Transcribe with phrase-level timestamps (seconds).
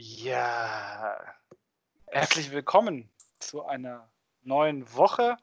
[0.00, 1.18] Ja,
[2.06, 3.08] herzlich willkommen
[3.40, 4.08] zu einer
[4.44, 5.36] neuen Woche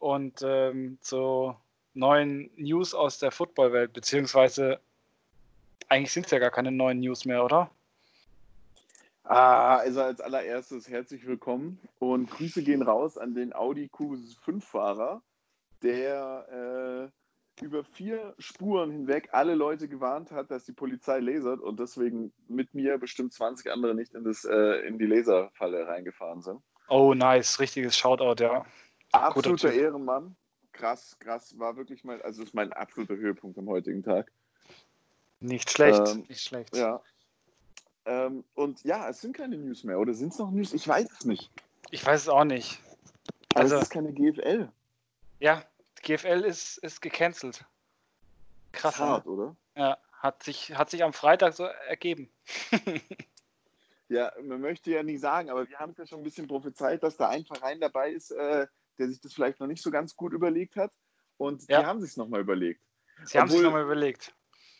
[0.00, 1.54] und ähm, zu
[1.92, 4.80] neuen News aus der Footballwelt, beziehungsweise
[5.88, 7.70] eigentlich sind es ja gar keine neuen News mehr, oder?
[9.22, 15.22] Ah, also als allererstes herzlich willkommen und Grüße gehen raus an den Audi Q5-Fahrer,
[15.82, 17.23] der äh,
[17.62, 22.74] über vier Spuren hinweg alle Leute gewarnt hat, dass die Polizei lasert und deswegen mit
[22.74, 26.60] mir bestimmt 20 andere nicht in, das, äh, in die Laserfalle reingefahren sind.
[26.88, 27.60] Oh, nice.
[27.60, 28.64] Richtiges Shoutout, ja.
[29.12, 30.36] Absoluter Ehrenmann.
[30.72, 31.58] Krass, krass.
[31.58, 34.30] War wirklich mein, also ist mein absoluter Höhepunkt am heutigen Tag.
[35.40, 36.74] Nicht schlecht, ähm, nicht schlecht.
[36.76, 37.00] Ja.
[38.06, 39.98] Ähm, und ja, es sind keine News mehr.
[39.98, 40.72] Oder sind es noch News?
[40.72, 41.50] Ich weiß es nicht.
[41.90, 42.80] Ich weiß es auch nicht.
[43.54, 44.68] Also, es ist keine GFL.
[45.38, 45.62] Ja,
[46.04, 47.64] GFL ist, ist gecancelt.
[48.72, 48.98] Krass.
[48.98, 49.56] Hart, oder?
[49.76, 52.30] Ja, hat sich, hat sich am Freitag so ergeben.
[54.08, 57.02] ja, man möchte ja nicht sagen, aber wir haben es ja schon ein bisschen prophezeit,
[57.02, 58.66] dass da ein Verein dabei ist, äh,
[58.98, 60.92] der sich das vielleicht noch nicht so ganz gut überlegt hat.
[61.36, 61.80] Und ja.
[61.80, 62.82] die haben sich es nochmal überlegt.
[63.24, 64.34] Sie haben es nochmal überlegt.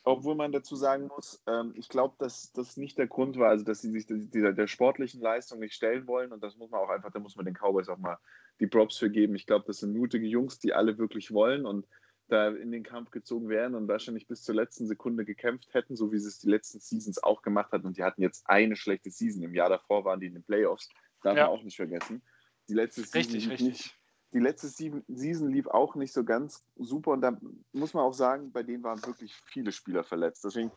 [0.07, 3.65] Obwohl man dazu sagen muss, ähm, ich glaube, dass das nicht der Grund war, also
[3.65, 6.31] dass sie sich dieser, der sportlichen Leistung nicht stellen wollen.
[6.33, 8.19] Und das muss man auch einfach, da muss man den Cowboys auch mal
[8.61, 9.35] die Props für geben.
[9.35, 11.87] Ich glaube, das sind mutige Jungs, die alle wirklich wollen und
[12.29, 16.13] da in den Kampf gezogen wären und wahrscheinlich bis zur letzten Sekunde gekämpft hätten, so
[16.13, 17.85] wie sie es die letzten Seasons auch gemacht hat.
[17.85, 19.43] Und die hatten jetzt eine schlechte Season.
[19.43, 20.91] Im Jahr davor waren die in den Playoffs.
[21.23, 21.45] Darf ja.
[21.45, 22.23] man auch nicht vergessen.
[22.69, 23.69] Die letzte richtig, Season richtig.
[23.69, 23.99] Nicht,
[24.35, 27.39] die letzte Season lief auch nicht so ganz super und da
[27.73, 30.45] muss man auch sagen, bei denen waren wirklich viele Spieler verletzt.
[30.45, 30.73] Deswegen,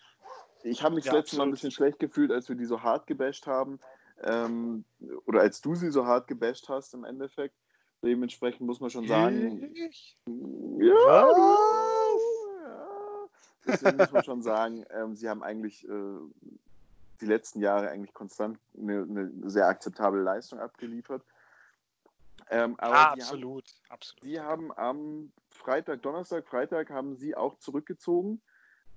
[0.63, 2.83] ich habe mich ja, das letzte Mal ein bisschen schlecht gefühlt, als wir die so
[2.83, 3.79] hart gebasht haben
[4.21, 4.85] ähm,
[5.25, 7.55] oder als du sie so hart gebasht hast im Endeffekt.
[8.03, 9.73] Dementsprechend muss man schon sagen.
[10.79, 12.07] Ja, ja.
[13.65, 16.19] Deswegen muss man schon sagen, ähm, sie haben eigentlich äh,
[17.21, 21.23] die letzten Jahre eigentlich konstant eine, eine sehr akzeptable Leistung abgeliefert.
[22.49, 24.23] Ähm, ah, absolut, haben, absolut.
[24.23, 28.41] Die haben am Freitag, Donnerstag, Freitag haben sie auch zurückgezogen.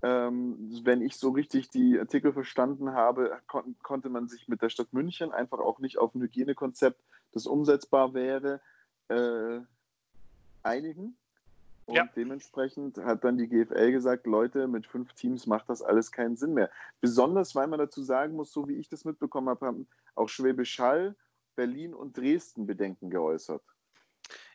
[0.03, 4.71] Ähm, wenn ich so richtig die Artikel verstanden habe, kon konnte man sich mit der
[4.71, 7.03] Stadt München einfach auch nicht auf ein Hygienekonzept,
[7.33, 8.61] das umsetzbar wäre,
[9.09, 9.61] äh,
[10.63, 11.17] einigen.
[11.87, 12.09] Und ja.
[12.17, 16.55] dementsprechend hat dann die GFL gesagt, Leute, mit fünf Teams macht das alles keinen Sinn
[16.55, 16.71] mehr.
[17.01, 20.79] Besonders, weil man dazu sagen muss, so wie ich das mitbekommen habe, haben auch Schwäbisch
[20.79, 21.17] Hall
[21.55, 23.63] Berlin und Dresden Bedenken geäußert.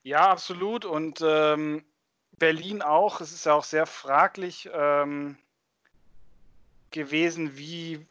[0.04, 0.86] Ja, absolut.
[0.86, 1.84] Und ähm,
[2.38, 3.22] Berlin auch.
[3.22, 5.38] Es ist ja auch sehr fraglich ähm,
[6.92, 8.06] gewesen, wie,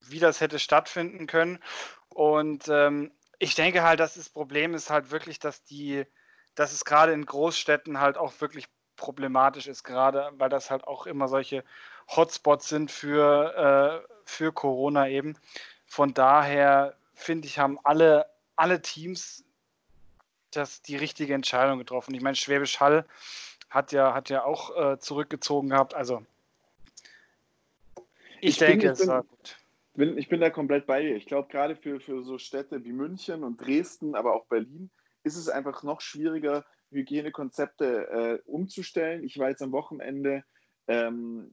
[0.00, 1.58] wie das hätte stattfinden können.
[2.08, 6.04] Und ähm, ich denke halt, dass das Problem ist halt wirklich, dass die,
[6.54, 11.06] dass es gerade in Großstädten halt auch wirklich problematisch ist, gerade weil das halt auch
[11.06, 11.64] immer solche
[12.08, 15.36] Hotspots sind für, äh, für Corona eben.
[15.86, 18.26] Von daher finde ich, haben alle,
[18.56, 19.44] alle Teams
[20.52, 22.14] das, die richtige Entscheidung getroffen.
[22.14, 23.04] Ich meine, Schwäbisch Hall
[23.70, 25.94] hat ja, hat ja auch äh, zurückgezogen gehabt.
[25.94, 26.24] Also
[28.40, 29.56] ich, ich denke, es war gut.
[29.94, 31.16] Bin, ich bin da komplett bei dir.
[31.16, 34.90] Ich glaube, gerade für, für so Städte wie München und Dresden, aber auch Berlin,
[35.22, 39.24] ist es einfach noch schwieriger, Hygienekonzepte äh, umzustellen.
[39.24, 40.44] Ich war jetzt am Wochenende
[40.88, 41.52] ähm,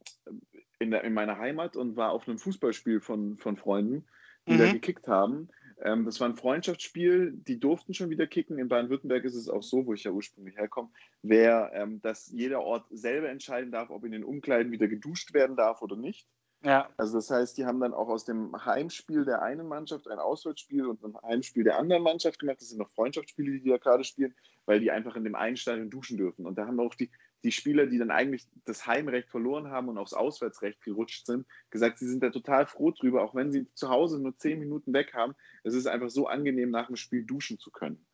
[0.79, 4.07] in, der, in meiner Heimat und war auf einem Fußballspiel von, von Freunden
[4.47, 4.57] die mhm.
[4.57, 5.49] da gekickt haben.
[5.83, 8.59] Ähm, das war ein Freundschaftsspiel, die durften schon wieder kicken.
[8.59, 10.89] In Baden-Württemberg ist es auch so, wo ich ja ursprünglich herkomme,
[11.23, 15.55] wer, ähm, dass jeder Ort selber entscheiden darf, ob in den Umkleiden wieder geduscht werden
[15.55, 16.27] darf oder nicht.
[16.63, 16.89] Ja.
[16.97, 20.85] Also das heißt, die haben dann auch aus dem Heimspiel der einen Mannschaft ein Auswärtsspiel
[20.85, 22.61] und ein Heimspiel der anderen Mannschaft gemacht.
[22.61, 24.35] Das sind noch Freundschaftsspiele, die die da gerade spielen,
[24.65, 26.45] weil die einfach in dem einen Stadion duschen dürfen.
[26.45, 27.09] Und da haben auch die,
[27.43, 31.99] die Spieler, die dann eigentlich das Heimrecht verloren haben und aufs Auswärtsrecht gerutscht sind, gesagt,
[31.99, 35.13] sie sind da total froh drüber, auch wenn sie zu Hause nur zehn Minuten weg
[35.13, 35.33] haben.
[35.63, 38.05] Es ist einfach so angenehm, nach dem Spiel duschen zu können.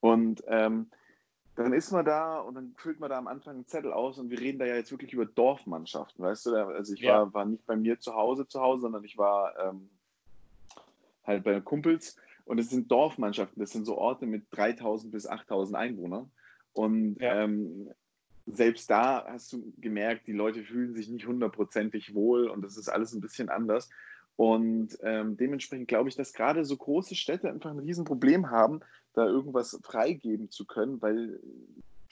[0.00, 0.90] Und ähm,
[1.56, 4.30] dann ist man da und dann füllt man da am Anfang einen Zettel aus und
[4.30, 6.56] wir reden da ja jetzt wirklich über Dorfmannschaften, weißt du?
[6.56, 7.20] Also ich ja.
[7.20, 9.88] war, war nicht bei mir zu Hause zu Hause, sondern ich war ähm,
[11.22, 15.76] halt bei Kumpels und es sind Dorfmannschaften, das sind so Orte mit 3000 bis 8000
[15.76, 16.30] Einwohnern.
[16.72, 17.44] Und ja.
[17.44, 17.90] ähm,
[18.46, 22.88] selbst da hast du gemerkt, die Leute fühlen sich nicht hundertprozentig wohl und das ist
[22.88, 23.88] alles ein bisschen anders.
[24.36, 28.80] Und ähm, dementsprechend glaube ich, dass gerade so große Städte einfach ein Riesenproblem haben,
[29.14, 31.40] da irgendwas freigeben zu können, weil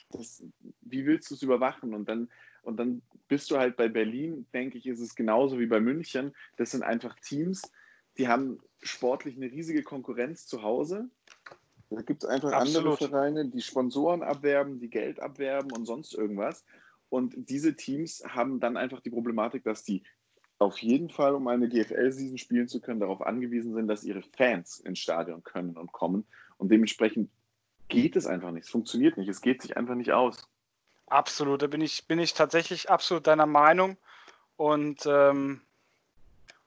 [0.09, 0.43] das,
[0.81, 1.93] wie willst du es überwachen?
[1.93, 2.29] Und dann,
[2.61, 6.33] und dann bist du halt bei Berlin, denke ich, ist es genauso wie bei München.
[6.55, 7.61] Das sind einfach Teams,
[8.17, 11.09] die haben sportlich eine riesige Konkurrenz zu Hause
[11.95, 12.93] da gibt es einfach Absolut.
[12.93, 16.65] andere Vereine, die Sponsoren abwerben, die Geld abwerben und sonst irgendwas.
[17.09, 20.03] Und diese Teams haben dann einfach die Problematik, dass die
[20.59, 24.79] auf jeden Fall, um eine GFL-Season spielen zu können, darauf angewiesen sind, dass ihre Fans
[24.79, 26.25] ins Stadion können und kommen.
[26.57, 27.29] Und dementsprechend
[27.89, 28.65] geht es einfach nicht.
[28.65, 29.27] Es funktioniert nicht.
[29.27, 30.47] Es geht sich einfach nicht aus.
[31.07, 33.97] Absolut, da bin ich, bin ich tatsächlich absolut deiner Meinung.
[34.55, 35.61] Und ähm,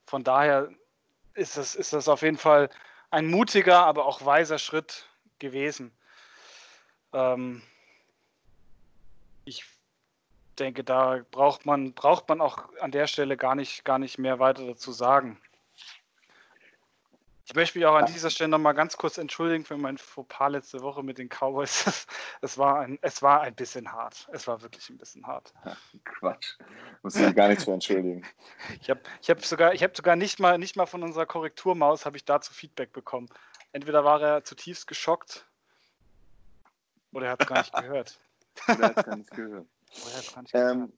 [0.05, 0.71] von daher
[1.35, 2.69] ist das, ist das auf jeden Fall
[3.11, 5.93] ein mutiger, aber auch weiser Schritt gewesen.
[7.13, 7.63] Ähm,
[9.45, 9.65] ich
[10.59, 14.39] denke, da braucht man, braucht man auch an der Stelle gar nicht, gar nicht mehr
[14.39, 15.41] weiter dazu sagen.
[17.49, 20.81] Ich möchte mich auch an dieser Stelle nochmal ganz kurz entschuldigen für mein Fauxpas letzte
[20.81, 22.07] Woche mit den Cowboys.
[22.43, 24.29] Es war ein, es war ein bisschen hart.
[24.33, 25.55] Es war wirklich ein bisschen hart.
[26.05, 26.59] Quatsch.
[27.03, 28.27] Muss ich gar nichts für entschuldigen.
[28.81, 32.05] Ich habe ich hab sogar, ich hab sogar nicht, mal, nicht mal von unserer Korrekturmaus
[32.05, 33.29] habe ich dazu Feedback bekommen.
[33.77, 35.47] Entweder war er zutiefst geschockt
[37.13, 38.19] oder er hat es gar nicht gehört.
[38.69, 39.67] oder er hat es gar nicht gehört.
[40.03, 40.77] Oder er hat gar nicht gehört.
[40.77, 40.93] Ähm,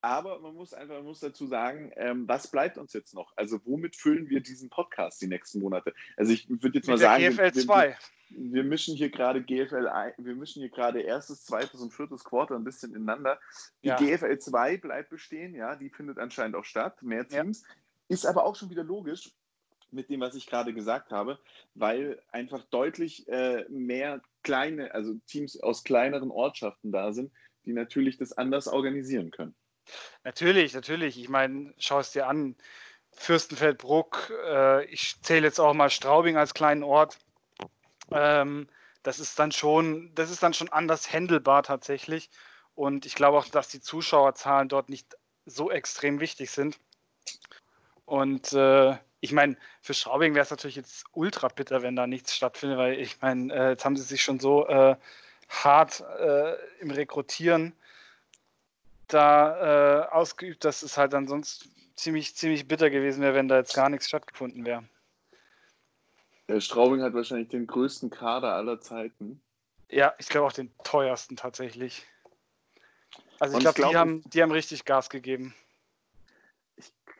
[0.00, 3.32] aber man muss einfach man muss dazu sagen, ähm, was bleibt uns jetzt noch?
[3.34, 5.92] Also womit füllen wir diesen Podcast die nächsten Monate?
[6.16, 7.98] Also ich würde jetzt Mit mal sagen, GFL 2.
[8.28, 12.54] Wir, wir, mischen hier gerade GFL wir mischen hier gerade erstes, zweites und viertes Quarter
[12.54, 13.40] ein bisschen ineinander.
[13.82, 13.96] Die ja.
[13.96, 17.62] GFL 2 bleibt bestehen, ja, die findet anscheinend auch statt, mehr Teams.
[17.62, 17.74] Ja.
[18.06, 19.32] Ist aber auch schon wieder logisch
[19.94, 21.38] mit dem, was ich gerade gesagt habe,
[21.74, 27.32] weil einfach deutlich äh, mehr kleine, also Teams aus kleineren Ortschaften da sind,
[27.64, 29.54] die natürlich das anders organisieren können.
[30.22, 31.18] Natürlich, natürlich.
[31.18, 32.56] Ich meine, schau es dir an.
[33.16, 37.18] Fürstenfeldbruck, äh, ich zähle jetzt auch mal Straubing als kleinen Ort.
[38.10, 38.68] Ähm,
[39.04, 42.28] das ist dann schon, das ist dann schon anders handelbar tatsächlich.
[42.74, 46.78] Und ich glaube auch, dass die Zuschauerzahlen dort nicht so extrem wichtig sind.
[48.04, 52.36] Und äh, ich meine, für Straubing wäre es natürlich jetzt ultra bitter, wenn da nichts
[52.36, 54.96] stattfindet, weil ich meine, äh, jetzt haben sie sich schon so äh,
[55.48, 57.72] hart äh, im Rekrutieren
[59.08, 63.56] da äh, ausgeübt, dass es halt dann sonst ziemlich, ziemlich bitter gewesen wäre, wenn da
[63.56, 64.84] jetzt gar nichts stattgefunden wäre.
[66.48, 69.40] Der Straubing hat wahrscheinlich den größten Kader aller Zeiten.
[69.88, 72.04] Ja, ich glaube auch den teuersten tatsächlich.
[73.40, 75.54] Also ich glaube, glaub, die, haben, die haben richtig Gas gegeben.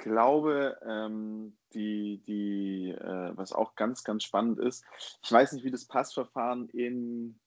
[0.04, 4.84] Ich glaube, ähm, die, die, äh, was auch ganz, ganz spannend ist,
[5.22, 7.38] ich weiß nicht, wie das Passverfahren in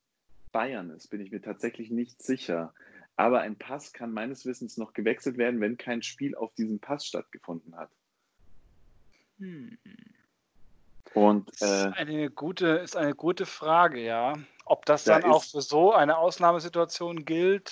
[0.52, 2.74] Bayern ist, bin ich mir tatsächlich nicht sicher.
[3.16, 7.06] Aber ein Pass kann meines Wissens noch gewechselt werden, wenn kein Spiel auf diesem Pass
[7.06, 7.92] stattgefunden hat.
[9.38, 9.78] Hm.
[11.14, 14.34] Und, äh, ist, eine gute, ist eine gute Frage, ja.
[14.66, 17.72] Ob das dann da auch für so eine Ausnahmesituation gilt,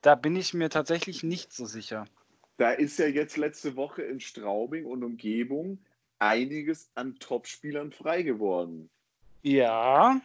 [0.00, 2.06] da bin ich mir tatsächlich nicht so sicher.
[2.56, 5.78] Da ist ja jetzt letzte Woche in Straubing und Umgebung
[6.18, 8.88] einiges an Topspielern frei geworden.
[9.42, 10.20] Ja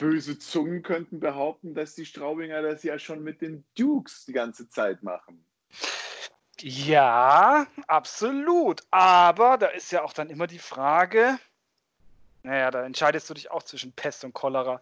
[0.00, 4.68] böse Zungen könnten behaupten, dass die Straubinger das ja schon mit den Dukes die ganze
[4.68, 5.44] Zeit machen.
[6.60, 8.82] Ja, absolut.
[8.90, 11.38] Aber da ist ja auch dann immer die Frage,
[12.42, 14.80] naja, da entscheidest du dich auch zwischen Pest und Cholera.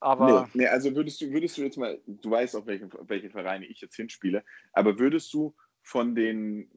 [0.00, 3.08] Aber nee, nee, also würdest du, würdest du jetzt mal, du weißt, auf welche, auf
[3.08, 4.42] welche Vereine ich jetzt hinspiele,
[4.72, 5.54] aber würdest du
[5.84, 6.68] von den,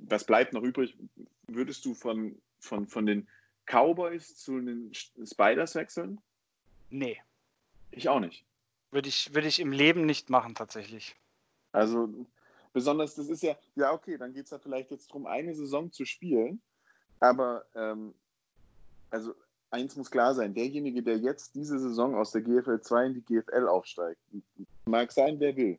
[0.00, 0.98] was bleibt noch übrig,
[1.46, 3.26] würdest du von, von, von den
[3.64, 6.20] Cowboys zu den Spiders wechseln?
[6.90, 7.18] Nee.
[7.92, 8.44] Ich auch nicht.
[8.90, 11.16] Würde ich, würde ich im Leben nicht machen, tatsächlich.
[11.72, 12.08] Also,
[12.72, 15.90] besonders, das ist ja, ja, okay, dann geht es ja vielleicht jetzt darum, eine Saison
[15.90, 16.60] zu spielen.
[17.20, 18.14] Aber, ähm,
[19.10, 19.34] also,
[19.70, 23.24] eins muss klar sein: derjenige, der jetzt diese Saison aus der GFL 2 in die
[23.24, 24.20] GFL aufsteigt,
[24.86, 25.78] mag sein, wer will,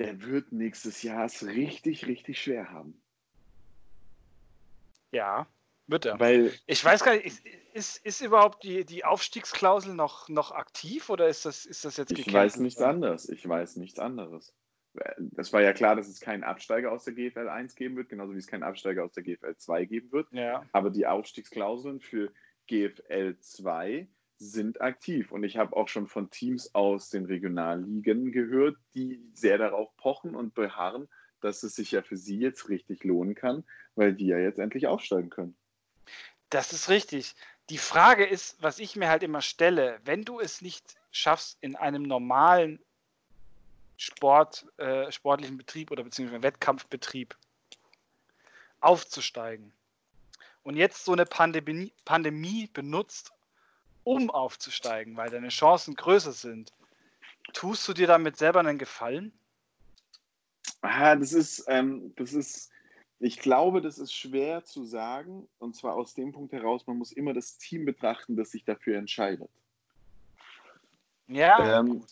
[0.00, 3.00] der wird nächstes Jahr es richtig, richtig schwer haben.
[5.12, 5.46] Ja,
[5.86, 6.18] wird er.
[6.18, 11.28] Weil, ich weiß gar nicht, ist, ist, überhaupt die, die Aufstiegsklausel noch, noch aktiv oder
[11.28, 13.28] ist das, ist das jetzt Ich weiß nichts anderes.
[13.28, 14.54] Ich weiß nichts anderes.
[15.36, 18.32] Es war ja klar, dass es keinen Absteiger aus der GFL 1 geben wird, genauso
[18.32, 20.32] wie es keinen Absteiger aus der GFL 2 geben wird.
[20.32, 20.64] Ja.
[20.72, 22.32] Aber die Aufstiegsklauseln für
[22.68, 24.08] GFL 2
[24.40, 25.30] sind aktiv.
[25.30, 30.34] Und ich habe auch schon von Teams aus den Regionalligen gehört, die sehr darauf pochen
[30.34, 31.08] und beharren,
[31.40, 34.86] dass es sich ja für sie jetzt richtig lohnen kann, weil die ja jetzt endlich
[34.86, 35.56] aufsteigen können.
[36.48, 37.34] Das ist richtig.
[37.68, 41.76] Die Frage ist, was ich mir halt immer stelle, wenn du es nicht schaffst, in
[41.76, 42.80] einem normalen
[43.96, 47.36] Sport, äh, sportlichen Betrieb oder beziehungsweise Wettkampfbetrieb
[48.80, 49.72] aufzusteigen
[50.62, 53.32] und jetzt so eine Pandemie, Pandemie benutzt,
[54.04, 56.72] um aufzusteigen, weil deine Chancen größer sind,
[57.52, 59.32] tust du dir damit selber einen Gefallen?
[60.82, 62.70] Ah, das ist, ähm, das ist
[63.22, 65.46] ich glaube, das ist schwer zu sagen.
[65.58, 68.96] Und zwar aus dem Punkt heraus, man muss immer das Team betrachten, das sich dafür
[68.96, 69.50] entscheidet.
[71.28, 71.80] Ja.
[71.80, 72.02] Ähm,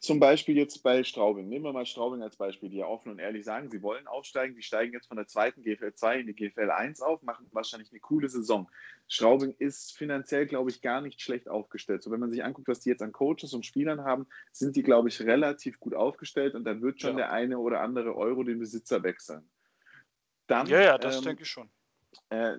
[0.00, 3.18] zum Beispiel jetzt bei Straubing, nehmen wir mal Straubing als Beispiel, die ja offen und
[3.18, 6.34] ehrlich sagen, sie wollen aufsteigen, die steigen jetzt von der zweiten GFL 2 in die
[6.34, 8.66] GFL 1 auf, machen wahrscheinlich eine coole Saison.
[9.08, 12.02] Straubing ist finanziell, glaube ich, gar nicht schlecht aufgestellt.
[12.02, 14.82] So, wenn man sich anguckt, was die jetzt an Coaches und Spielern haben, sind die,
[14.82, 17.26] glaube ich, relativ gut aufgestellt und dann wird schon ja.
[17.26, 19.50] der eine oder andere Euro den Besitzer wechseln.
[20.46, 21.68] Dann, ja, ja, das ähm, denke ich schon.
[22.30, 22.56] Äh,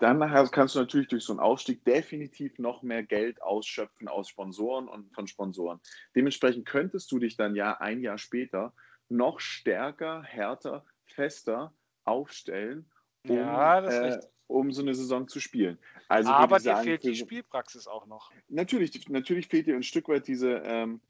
[0.00, 4.88] dann kannst du natürlich durch so einen Aufstieg definitiv noch mehr Geld ausschöpfen aus Sponsoren
[4.88, 5.80] und von Sponsoren.
[6.14, 8.74] Dementsprechend könntest du dich dann ja ein Jahr später
[9.08, 11.72] noch stärker, härter, fester
[12.04, 12.90] aufstellen,
[13.28, 15.78] um, ja, äh, um so eine Saison zu spielen.
[16.08, 18.30] Also, Aber dir sagen, fehlt die Spielpraxis auch noch.
[18.48, 21.00] Natürlich, natürlich fehlt dir ein Stück weit diese, ähm,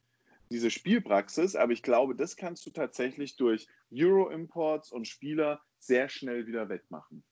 [0.50, 6.46] diese Spielpraxis, aber ich glaube, das kannst du tatsächlich durch Euro-Imports und Spieler sehr schnell
[6.46, 7.24] wieder wettmachen.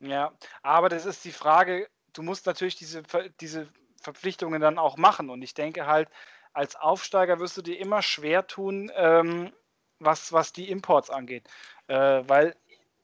[0.00, 3.02] Ja, aber das ist die Frage, du musst natürlich diese,
[3.40, 3.68] diese
[4.00, 5.30] Verpflichtungen dann auch machen.
[5.30, 6.08] Und ich denke halt,
[6.52, 9.52] als Aufsteiger wirst du dir immer schwer tun, ähm,
[9.98, 11.48] was, was die Imports angeht.
[11.88, 12.56] Äh, weil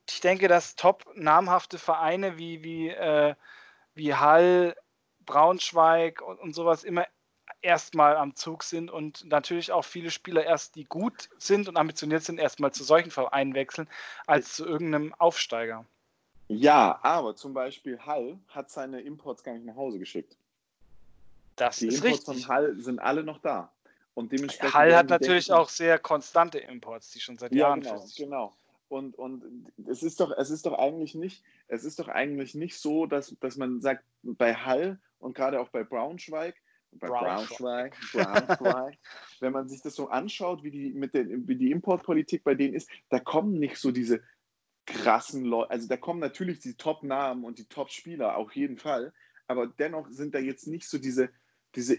[0.09, 3.35] ich denke, dass top namhafte Vereine wie, wie, äh,
[3.95, 4.75] wie Hall,
[5.25, 7.05] Braunschweig und, und sowas immer
[7.61, 12.23] erstmal am Zug sind und natürlich auch viele Spieler erst, die gut sind und ambitioniert
[12.23, 13.89] sind, erstmal zu solchen Vereinen wechseln,
[14.27, 15.85] als zu irgendeinem Aufsteiger.
[16.47, 20.37] Ja, aber zum Beispiel Hall hat seine Imports gar nicht nach Hause geschickt.
[21.55, 22.45] Das Die ist Imports richtig.
[22.45, 23.71] von Hall sind alle noch da.
[24.13, 27.81] Und dementsprechend Hall hat natürlich denken, auch sehr konstante Imports, die schon seit ja, Jahren
[27.81, 28.53] genau, genau.
[28.87, 32.77] Und, und es ist doch, es ist doch eigentlich nicht, es ist doch eigentlich nicht
[32.77, 36.55] so, dass, dass man sagt, bei Hall und gerade auch bei Braunschweig,
[36.91, 38.97] bei Braunschweig, Braunschweig
[39.39, 42.73] wenn man sich das so anschaut, wie die, mit der, wie die Importpolitik bei denen
[42.73, 44.21] ist, da kommen nicht so diese,
[44.85, 45.71] krassen Leute.
[45.71, 49.13] Also da kommen natürlich die Top-Namen und die Top-Spieler, auf jeden Fall.
[49.47, 51.29] Aber dennoch sind da jetzt nicht so diese,
[51.75, 51.97] diese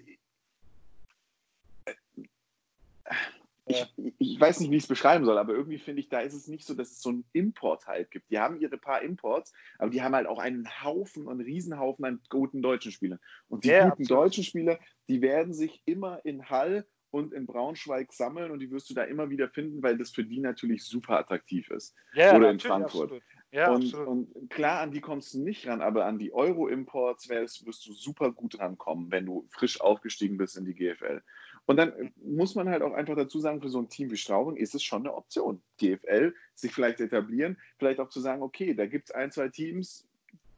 [3.69, 3.85] ich,
[4.19, 6.47] ich, weiß nicht, wie ich es beschreiben soll, aber irgendwie finde ich, da ist es
[6.47, 8.31] nicht so, dass es so einen Import halt gibt.
[8.31, 12.21] Die haben ihre paar Imports, aber die haben halt auch einen Haufen, einen Riesenhaufen an
[12.29, 13.19] guten deutschen Spielern.
[13.49, 14.11] Und die ja, guten absolut.
[14.11, 14.79] deutschen Spieler,
[15.09, 19.05] die werden sich immer in Hall und in Braunschweig sammeln und die wirst du da
[19.05, 21.95] immer wieder finden, weil das für die natürlich super attraktiv ist.
[22.15, 23.23] Ja, Oder in Frankfurt.
[23.53, 27.87] Ja, und, und, klar, an die kommst du nicht ran, aber an die Euro-Imports wirst
[27.87, 31.23] du super gut rankommen, wenn du frisch aufgestiegen bist in die GFL.
[31.67, 34.57] Und dann muss man halt auch einfach dazu sagen, für so ein Team wie Straubing
[34.57, 35.61] ist es schon eine Option.
[35.79, 40.07] GFL, sich vielleicht etablieren, vielleicht auch zu sagen, okay, da gibt es ein, zwei Teams,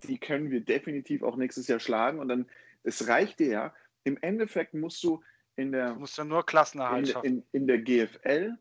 [0.03, 2.19] die können wir definitiv auch nächstes Jahr schlagen.
[2.19, 2.47] Und dann,
[2.85, 3.75] es reicht dir ja.
[4.05, 5.23] Im Endeffekt musst du
[5.59, 8.57] in der, du musst ja nur Klassenerhalt in, in, in, der GFL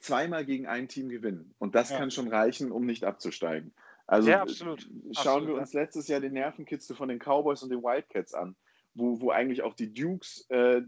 [0.00, 1.54] zweimal gegen ein Team gewinnen.
[1.58, 1.98] Und das ja.
[1.98, 3.72] kann schon reichen, um nicht abzusteigen.
[4.06, 4.82] Also ja, absolut.
[4.82, 5.80] schauen absolut, wir uns ja.
[5.80, 8.54] letztes Jahr den Nervenkitzel von den Cowboys und den Wildcats an,
[8.94, 10.82] wo, wo eigentlich auch die Dukes äh,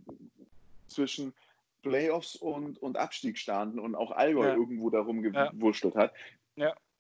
[0.89, 1.33] zwischen
[1.83, 6.13] Playoffs und, und Abstieg standen und auch Allgäu irgendwo darum gewurschtelt hat.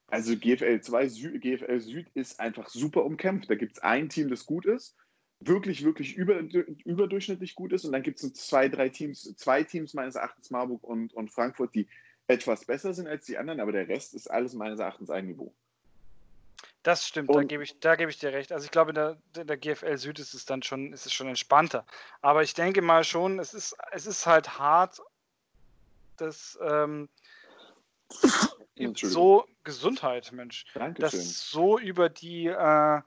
[0.06, 3.50] Also GFL 2, Süd, GFL Süd ist einfach super umkämpft.
[3.50, 4.96] Da gibt es ein Team, das gut ist
[5.40, 7.84] wirklich, wirklich über, überdurchschnittlich gut ist.
[7.84, 11.74] Und dann gibt es zwei, drei Teams, zwei Teams meines Erachtens, Marburg und, und Frankfurt,
[11.74, 11.86] die
[12.26, 15.52] etwas besser sind als die anderen, aber der Rest ist alles meines Erachtens ein Niveau.
[16.82, 18.52] Das stimmt, und, da gebe ich, geb ich dir recht.
[18.52, 21.14] Also ich glaube, in der, in der GFL Süd ist es dann schon, ist es
[21.14, 21.86] schon entspannter.
[22.20, 25.00] Aber ich denke mal schon, es ist, es ist halt hart,
[26.18, 27.08] dass ähm,
[28.94, 31.20] so Gesundheit, Mensch, Dankeschön.
[31.20, 33.00] das so über die äh,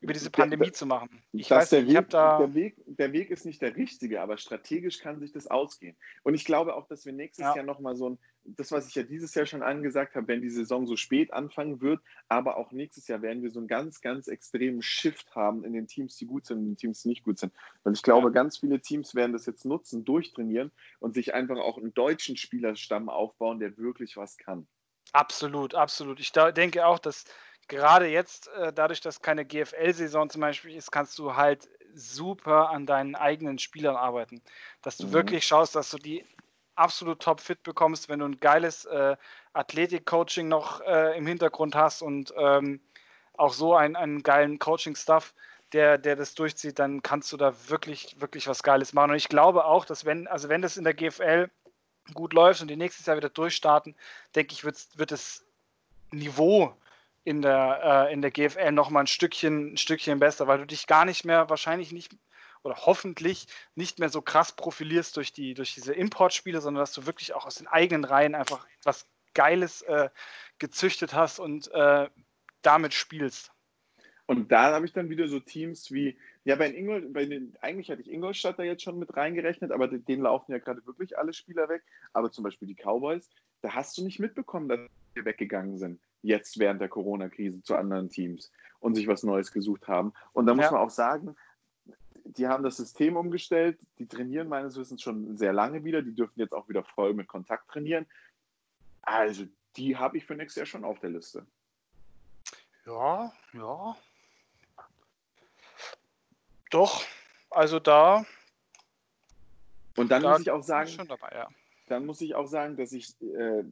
[0.00, 1.22] über diese Pandemie der, zu machen.
[1.32, 5.00] Ich weiß der, Weg, da der, Weg, der Weg ist nicht der richtige, aber strategisch
[5.00, 5.96] kann sich das ausgehen.
[6.22, 7.56] Und ich glaube auch, dass wir nächstes ja.
[7.56, 10.50] Jahr nochmal so ein, das, was ich ja dieses Jahr schon angesagt habe, wenn die
[10.50, 14.28] Saison so spät anfangen wird, aber auch nächstes Jahr werden wir so einen ganz, ganz
[14.28, 17.38] extremen Shift haben in den Teams, die gut sind und den Teams, die nicht gut
[17.38, 17.52] sind.
[17.82, 18.32] Weil ich glaube, ja.
[18.32, 23.08] ganz viele Teams werden das jetzt nutzen, durchtrainieren und sich einfach auch einen deutschen Spielerstamm
[23.08, 24.68] aufbauen, der wirklich was kann.
[25.12, 26.20] Absolut, absolut.
[26.20, 27.24] Ich denke auch, dass
[27.68, 32.86] gerade jetzt, äh, dadurch, dass keine GFL-Saison zum Beispiel ist, kannst du halt super an
[32.86, 34.42] deinen eigenen Spielern arbeiten.
[34.82, 35.12] Dass du mhm.
[35.12, 36.24] wirklich schaust, dass du die
[36.74, 39.16] absolut top fit bekommst, wenn du ein geiles äh,
[39.52, 42.80] Athletik-Coaching noch äh, im Hintergrund hast und ähm,
[43.36, 45.34] auch so einen, einen geilen Coaching-Stuff,
[45.72, 49.10] der, der das durchzieht, dann kannst du da wirklich, wirklich was Geiles machen.
[49.10, 51.50] Und ich glaube auch, dass wenn, also wenn das in der GFL
[52.14, 53.94] gut läuft und die nächstes Jahr wieder durchstarten,
[54.34, 55.44] denke ich, wird, wird das
[56.10, 56.74] Niveau
[57.28, 60.66] in der, äh, in der GFL noch mal ein Stückchen, ein Stückchen besser, weil du
[60.66, 62.16] dich gar nicht mehr, wahrscheinlich nicht
[62.62, 67.04] oder hoffentlich nicht mehr so krass profilierst durch, die, durch diese Importspiele, sondern dass du
[67.04, 70.08] wirklich auch aus den eigenen Reihen einfach was Geiles äh,
[70.58, 72.08] gezüchtet hast und äh,
[72.62, 73.52] damit spielst.
[74.24, 77.90] Und da habe ich dann wieder so Teams wie, ja, bei, Ingol, bei den, eigentlich
[77.90, 81.34] hatte ich Ingolstadt da jetzt schon mit reingerechnet, aber denen laufen ja gerade wirklich alle
[81.34, 81.82] Spieler weg.
[82.14, 83.28] Aber zum Beispiel die Cowboys,
[83.60, 84.80] da hast du nicht mitbekommen, dass
[85.14, 89.88] sie weggegangen sind, jetzt während der Corona-Krise zu anderen Teams und sich was Neues gesucht
[89.88, 90.12] haben.
[90.32, 90.72] Und da muss ja.
[90.72, 91.36] man auch sagen,
[92.24, 96.40] die haben das System umgestellt, die trainieren meines Wissens schon sehr lange wieder, die dürfen
[96.40, 98.06] jetzt auch wieder voll mit Kontakt trainieren.
[99.02, 99.46] Also,
[99.76, 101.46] die habe ich für nächstes Jahr schon auf der Liste.
[102.84, 103.96] Ja, ja,
[106.70, 107.02] doch,
[107.50, 108.26] also da.
[109.96, 111.48] Und dann da muss ich auch sagen, dabei, ja.
[111.86, 113.64] dann muss ich auch sagen, dass ich äh,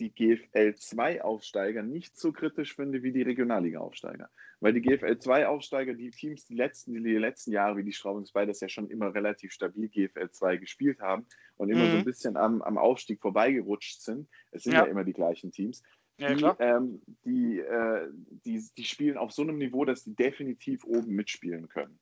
[0.00, 4.30] die GFL 2 Aufsteiger nicht so kritisch finde wie die Regionalliga Aufsteiger.
[4.60, 8.26] Weil die GFL 2 Aufsteiger, die Teams, die letzten, die letzten Jahre, wie die Straubing
[8.26, 11.90] Spiders ja schon immer relativ stabil GFL 2 gespielt haben und immer mhm.
[11.90, 14.28] so ein bisschen am, am Aufstieg vorbeigerutscht sind.
[14.50, 14.84] Es sind ja.
[14.84, 15.82] ja immer die gleichen Teams.
[16.16, 18.08] Ja, die, ähm, die, äh,
[18.44, 21.98] die, die spielen auf so einem Niveau, dass die definitiv oben mitspielen können.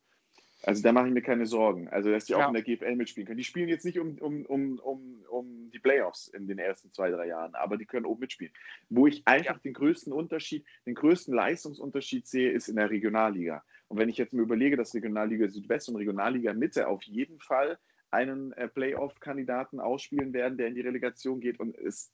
[0.64, 1.88] Also da mache ich mir keine Sorgen.
[1.88, 2.48] Also, dass die auch ja.
[2.48, 3.38] in der GFL mitspielen können.
[3.38, 7.10] Die spielen jetzt nicht um, um, um, um, um die Playoffs in den ersten zwei,
[7.10, 8.52] drei Jahren, aber die können oben mitspielen.
[8.88, 9.60] Wo ich einfach ja.
[9.64, 13.64] den größten Unterschied, den größten Leistungsunterschied sehe, ist in der Regionalliga.
[13.88, 17.78] Und wenn ich jetzt mir überlege, dass Regionalliga Südwest und Regionalliga Mitte auf jeden Fall
[18.12, 22.12] einen äh, Playoff-Kandidaten ausspielen werden, der in die Relegation geht und es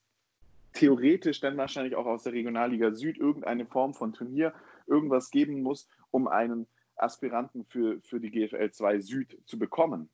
[0.72, 4.54] theoretisch dann wahrscheinlich auch aus der Regionalliga Süd irgendeine Form von Turnier
[4.86, 6.66] irgendwas geben muss, um einen
[7.00, 10.08] Aspiranten für, für die GFL 2 Süd zu bekommen,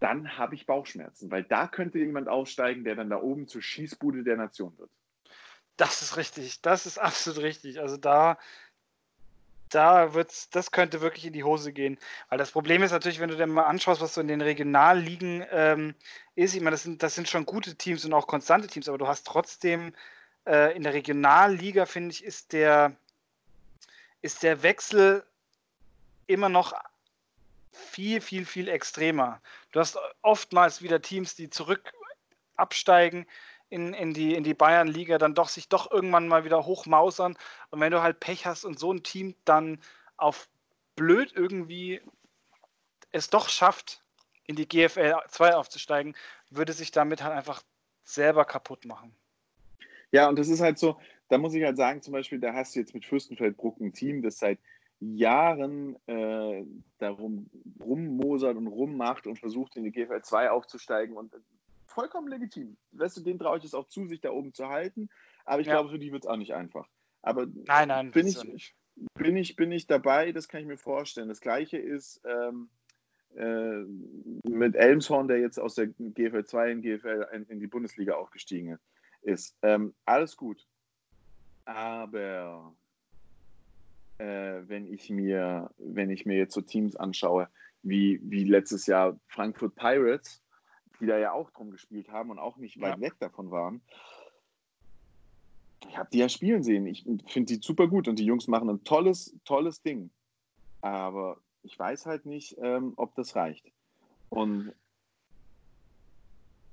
[0.00, 4.24] dann habe ich Bauchschmerzen, weil da könnte jemand aufsteigen, der dann da oben zur Schießbude
[4.24, 4.90] der Nation wird.
[5.76, 7.80] Das ist richtig, das ist absolut richtig.
[7.80, 8.38] Also da,
[9.68, 11.98] da wird's, das könnte wirklich in die Hose gehen.
[12.28, 15.44] Weil das Problem ist natürlich, wenn du dir mal anschaust, was so in den Regionalligen
[15.50, 15.94] ähm,
[16.34, 18.98] ist, ich meine, das sind, das sind schon gute Teams und auch konstante Teams, aber
[18.98, 19.94] du hast trotzdem
[20.46, 22.96] äh, in der Regionalliga, finde ich, ist der,
[24.22, 25.24] ist der Wechsel
[26.30, 26.74] immer noch
[27.72, 29.40] viel, viel, viel extremer.
[29.72, 31.92] Du hast oftmals wieder Teams, die zurück
[32.56, 33.26] absteigen
[33.68, 37.36] in, in die, in die Bayern-Liga, dann doch sich doch irgendwann mal wieder hochmausern.
[37.70, 39.80] Und wenn du halt Pech hast und so ein Team dann
[40.16, 40.48] auf
[40.96, 42.00] blöd irgendwie
[43.12, 44.02] es doch schafft,
[44.46, 46.16] in die GFL 2 aufzusteigen,
[46.50, 47.62] würde sich damit halt einfach
[48.02, 49.14] selber kaputt machen.
[50.10, 52.74] Ja, und das ist halt so, da muss ich halt sagen, zum Beispiel, da hast
[52.74, 54.58] du jetzt mit Fürstenfeldbruck ein Team, das seit
[55.00, 56.64] Jahren äh,
[56.98, 61.38] darum rummosert und rummacht und versucht, in die GFL 2 aufzusteigen und äh,
[61.86, 62.76] vollkommen legitim.
[62.92, 65.08] Weißt du, den traue ich es auch zu, sich da oben zu halten,
[65.44, 65.74] aber ich ja.
[65.74, 66.88] glaube, für die wird es auch nicht einfach.
[67.22, 68.74] Aber nein, nein, bin ich, nicht.
[69.14, 71.28] bin, ich, bin ich dabei, das kann ich mir vorstellen.
[71.28, 72.68] Das gleiche ist ähm,
[73.34, 73.84] äh,
[74.48, 78.78] mit Elmshorn, der jetzt aus der GFL 2 in, GFL in, in die Bundesliga aufgestiegen
[79.22, 79.56] ist.
[79.62, 80.66] Ähm, alles gut.
[81.64, 82.74] Aber
[84.20, 87.48] äh, wenn ich mir, wenn ich mir jetzt so Teams anschaue,
[87.82, 90.42] wie, wie letztes Jahr Frankfurt Pirates,
[91.00, 93.00] die da ja auch drum gespielt haben und auch nicht weit ja.
[93.00, 93.80] weg davon waren.
[95.88, 96.86] Ich habe die ja spielen sehen.
[96.86, 100.10] Ich finde die super gut und die Jungs machen ein tolles, tolles Ding.
[100.82, 103.72] Aber ich weiß halt nicht, ähm, ob das reicht.
[104.28, 104.74] Und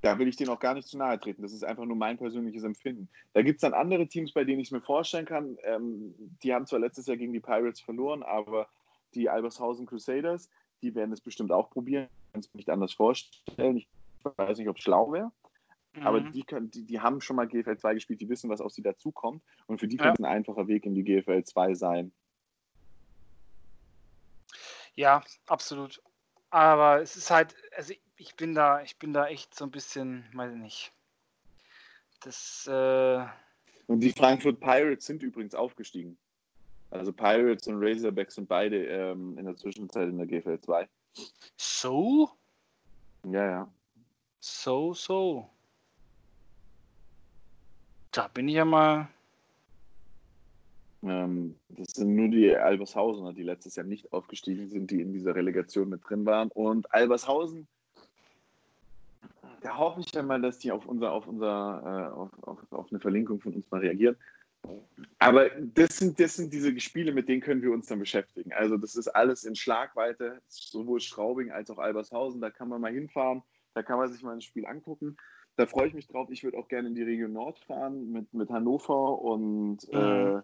[0.07, 1.41] da will ich denen auch gar nicht zu nahe treten.
[1.41, 3.09] Das ist einfach nur mein persönliches Empfinden.
[3.33, 5.57] Da gibt es dann andere Teams, bei denen ich es mir vorstellen kann.
[5.63, 8.69] Ähm, die haben zwar letztes Jahr gegen die Pirates verloren, aber
[9.15, 10.49] die Albershausen Crusaders,
[10.81, 12.07] die werden es bestimmt auch probieren.
[12.07, 13.77] Ich kann es mir nicht anders vorstellen.
[13.77, 13.89] Ich
[14.23, 15.31] weiß nicht, ob es schlau wäre.
[15.93, 16.07] Mhm.
[16.07, 18.71] Aber die, können, die, die, haben schon mal GFL 2 gespielt, die wissen, was auf
[18.71, 19.43] sie dazukommt.
[19.65, 20.03] Und für die ja.
[20.03, 22.13] könnte ein einfacher Weg in die GFL 2 sein.
[24.95, 26.01] Ja, absolut.
[26.49, 30.25] Aber es ist halt, also ich bin da, ich bin da echt so ein bisschen,
[30.33, 30.91] weiß ich nicht.
[32.21, 32.67] Das.
[32.67, 33.25] Äh
[33.87, 36.17] und die Frankfurt Pirates sind übrigens aufgestiegen.
[36.89, 40.87] Also Pirates und Razorbacks sind beide ähm, in der Zwischenzeit in der GFL 2.
[41.57, 42.29] So?
[43.25, 43.71] Ja, ja.
[44.39, 45.49] So, so.
[48.11, 49.09] Da bin ich ja mal.
[51.03, 55.35] Ähm, das sind nur die Albershausener, die letztes Jahr nicht aufgestiegen sind, die in dieser
[55.35, 56.49] Relegation mit drin waren.
[56.51, 57.67] Und Albershausen
[59.61, 62.91] da hoffe ich dann mal, dass die auf unser, auf unser, äh, auf, auf, auf
[62.91, 64.15] eine Verlinkung von uns mal reagieren.
[65.19, 68.53] Aber das sind, das sind diese Spiele, mit denen können wir uns dann beschäftigen.
[68.53, 72.41] Also das ist alles in Schlagweite, sowohl Straubing als auch Albershausen.
[72.41, 73.43] Da kann man mal hinfahren,
[73.73, 75.17] da kann man sich mal ein Spiel angucken.
[75.55, 76.29] Da freue ich mich drauf.
[76.29, 79.97] Ich würde auch gerne in die Region Nord fahren mit, mit Hannover und mhm.
[79.97, 80.41] äh,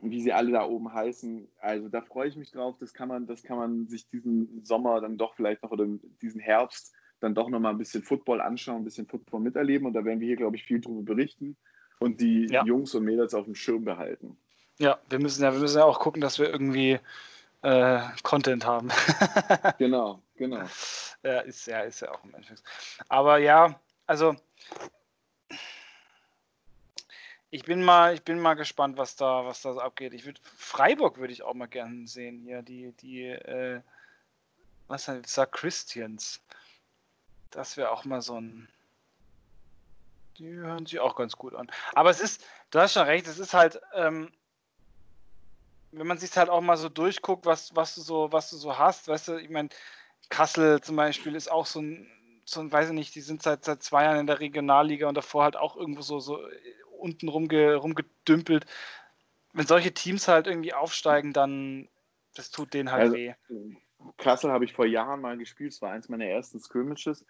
[0.00, 1.46] wie sie alle da oben heißen.
[1.60, 2.76] Also da freue ich mich drauf.
[2.78, 5.86] Das kann man, das kann man sich diesen Sommer dann doch vielleicht noch oder
[6.22, 9.86] diesen Herbst dann doch nochmal ein bisschen Football anschauen, ein bisschen Football miterleben.
[9.86, 11.56] Und da werden wir hier, glaube ich, viel drüber berichten
[12.00, 12.64] und die ja.
[12.64, 14.36] Jungs und Mädels auf dem Schirm behalten.
[14.78, 16.98] Ja, wir müssen ja, wir müssen ja auch gucken, dass wir irgendwie
[17.62, 18.88] äh, Content haben.
[19.78, 20.62] genau, genau.
[21.22, 22.64] Ja, ist ja, ist ja auch im Endeffekt.
[23.08, 24.34] Aber ja, also
[27.50, 30.14] ich bin mal, ich bin mal gespannt, was da, was da abgeht.
[30.14, 33.80] Ich würde Freiburg würde ich auch mal gerne sehen hier, die, die, äh,
[34.88, 36.42] was heißt, sagt Christians.
[37.52, 38.68] Das wäre auch mal so ein.
[40.38, 41.70] Die hören sich auch ganz gut an.
[41.94, 44.32] Aber es ist, du hast schon recht, es ist halt, ähm,
[45.92, 48.78] wenn man sich halt auch mal so durchguckt, was, was du so, was du so
[48.78, 49.68] hast, weißt du, ich meine,
[50.30, 52.10] Kassel zum Beispiel ist auch so ein,
[52.46, 55.16] so ein, weiß ich nicht, die sind seit, seit zwei Jahren in der Regionalliga und
[55.16, 56.40] davor halt auch irgendwo so, so
[56.98, 58.64] unten rumge, rumgedümpelt.
[59.52, 61.88] Wenn solche Teams halt irgendwie aufsteigen, dann
[62.34, 63.34] das tut denen halt also, weh.
[64.16, 67.24] Kassel habe ich vor Jahren mal gespielt, es war eins meiner ersten Skirmishes.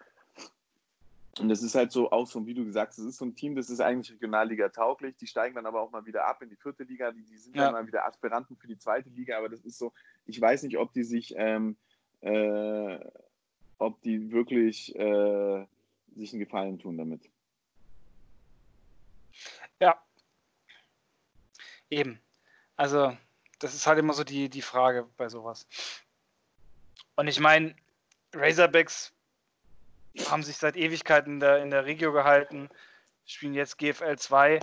[1.39, 3.35] Und das ist halt so auch so, wie du gesagt hast, es ist so ein
[3.35, 5.15] Team, das ist eigentlich Regionalliga tauglich.
[5.17, 7.11] Die steigen dann aber auch mal wieder ab in die vierte Liga.
[7.11, 7.63] Die, die sind ja.
[7.63, 9.37] dann mal wieder Aspiranten für die zweite Liga.
[9.39, 9.93] Aber das ist so,
[10.27, 11.75] ich weiß nicht, ob die sich, ähm,
[12.21, 12.99] äh,
[13.79, 15.65] ob die wirklich äh,
[16.15, 17.27] sich einen Gefallen tun damit.
[19.79, 19.99] Ja.
[21.89, 22.19] Eben.
[22.75, 23.17] Also,
[23.57, 25.67] das ist halt immer so die, die Frage bei sowas.
[27.15, 27.75] Und ich meine,
[28.33, 29.13] Razorbacks
[30.29, 32.69] haben sich seit Ewigkeiten in der, in der Regio gehalten,
[33.25, 34.59] spielen jetzt GFL 2.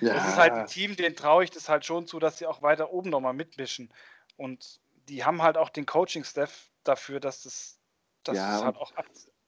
[0.00, 0.14] Ja.
[0.14, 2.62] Das ist halt ein Team, den traue ich das halt schon zu, dass sie auch
[2.62, 3.92] weiter oben nochmal mitmischen.
[4.36, 7.78] Und die haben halt auch den Coaching-Staff dafür, dass das
[8.24, 8.92] dass ja, du halt auch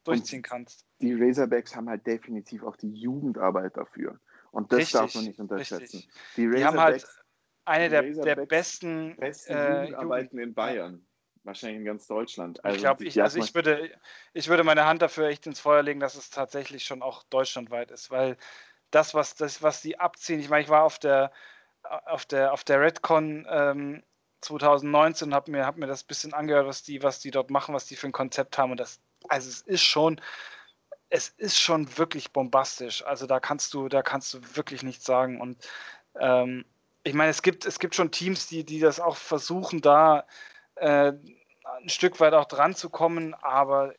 [0.04, 0.84] durchziehen kannst.
[1.00, 4.20] Die Razorbacks haben halt definitiv auch die Jugendarbeit dafür.
[4.52, 5.96] Und das richtig, darf man nicht unterschätzen.
[5.96, 6.08] Richtig.
[6.36, 7.06] Die, die haben halt
[7.64, 11.06] eine der, der besten, besten äh, Jugendarbeiten in Bayern.
[11.46, 12.64] Wahrscheinlich in ganz Deutschland.
[12.64, 13.90] Also ich glaube, ich, also ich würde,
[14.32, 17.92] ich würde meine Hand dafür echt ins Feuer legen, dass es tatsächlich schon auch deutschlandweit
[17.92, 18.36] ist, weil
[18.90, 21.30] das, was, das, was die abziehen, ich meine, ich war auf der,
[21.84, 24.02] auf der, auf der Redcon ähm,
[24.40, 27.74] 2019 und habe mir, hab mir das bisschen angehört, was die, was die dort machen,
[27.74, 28.72] was die für ein Konzept haben.
[28.72, 30.20] Und das, also es ist schon,
[31.10, 33.04] es ist schon wirklich bombastisch.
[33.04, 35.40] Also da kannst du, da kannst du wirklich nichts sagen.
[35.40, 35.64] Und
[36.18, 36.64] ähm,
[37.04, 40.26] ich meine, es gibt, es gibt schon Teams, die, die das auch versuchen, da
[40.76, 41.12] äh,
[41.82, 43.94] ein Stück weit auch dran zu kommen, aber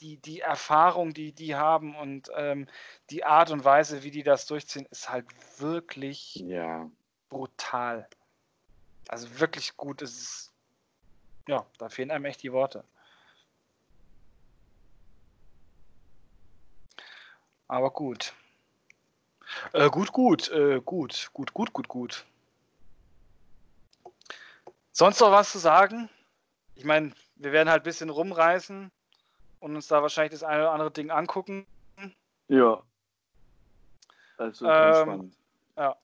[0.00, 2.66] die, die Erfahrung, die die haben und ähm,
[3.10, 5.26] die Art und Weise, wie die das durchziehen, ist halt
[5.60, 6.90] wirklich ja.
[7.28, 8.08] brutal.
[9.08, 10.02] Also wirklich gut.
[10.02, 10.52] Es ist,
[11.48, 12.84] ja, da fehlen einem echt die Worte.
[17.68, 18.34] Aber gut.
[19.72, 22.26] Äh, gut, gut, äh, gut, gut, gut, gut, gut.
[24.96, 26.08] Sonst noch was zu sagen?
[26.76, 28.92] Ich meine, wir werden halt ein bisschen rumreißen
[29.58, 31.66] und uns da wahrscheinlich das eine oder andere Ding angucken.
[32.46, 32.80] Ja.
[34.36, 35.36] Also ähm, spannend.
[35.76, 35.96] Ja.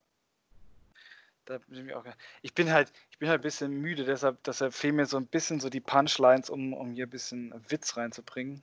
[1.45, 2.05] Bin ich, auch,
[2.41, 5.25] ich, bin halt, ich bin halt ein bisschen müde, deshalb, deshalb fehlen mir so ein
[5.25, 8.61] bisschen so die Punchlines, um, um hier ein bisschen Witz reinzubringen.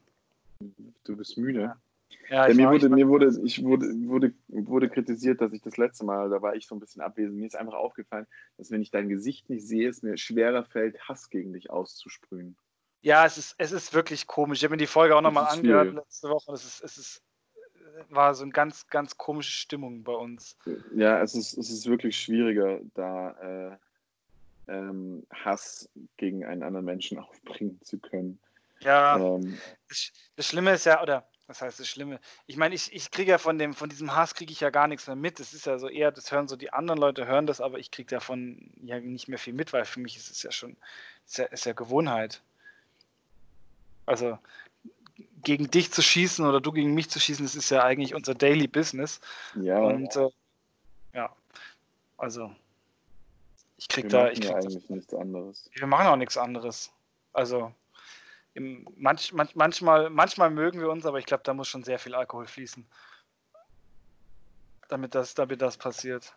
[1.05, 1.63] Du bist müde?
[1.63, 1.77] Ja.
[2.31, 6.05] Ja, ja, mir, wurde, mir wurde, ich wurde, wurde, wurde kritisiert, dass ich das letzte
[6.05, 7.39] Mal, da war ich so ein bisschen abwesend.
[7.39, 8.27] Mir ist einfach aufgefallen,
[8.59, 12.57] dass wenn ich dein Gesicht nicht sehe, es mir schwerer fällt, Hass gegen dich auszusprühen.
[13.01, 14.59] Ja, es ist, es ist wirklich komisch.
[14.59, 16.53] Ich habe mir die Folge auch nochmal angehört letzte Woche.
[16.53, 17.23] Es, ist, es ist,
[18.11, 20.57] war so eine ganz, ganz komische Stimmung bei uns.
[20.95, 23.77] Ja, es ist, es ist wirklich schwieriger, da äh,
[24.69, 28.39] ähm, Hass gegen einen anderen Menschen aufbringen zu können.
[28.81, 32.21] Ja, ähm, das, das Schlimme ist ja, oder das heißt, das Schlimme.
[32.47, 34.87] Ich meine, ich, ich kriege ja von dem, von diesem Hass kriege ich ja gar
[34.87, 35.41] nichts mehr mit.
[35.41, 37.91] Das ist ja so eher, das hören so die anderen Leute hören das, aber ich
[37.91, 40.77] kriege davon ja nicht mehr viel mit, weil für mich ist es ja schon,
[41.27, 42.43] ist ja, ist ja Gewohnheit.
[44.05, 44.39] Also
[45.43, 48.35] gegen dich zu schießen oder du gegen mich zu schießen, das ist ja eigentlich unser
[48.35, 49.19] Daily Business.
[49.55, 49.79] Ja.
[49.79, 50.29] Und äh,
[51.15, 51.35] ja,
[52.19, 52.55] also
[53.79, 55.71] ich kriege da, ich krieg ja eigentlich das, nichts anderes.
[55.73, 56.93] Wir machen auch nichts anderes.
[57.33, 57.73] Also
[58.55, 61.99] im, manch, manch, manchmal, manchmal mögen wir uns, aber ich glaube, da muss schon sehr
[61.99, 62.87] viel Alkohol fließen,
[64.89, 66.35] damit das, damit das passiert.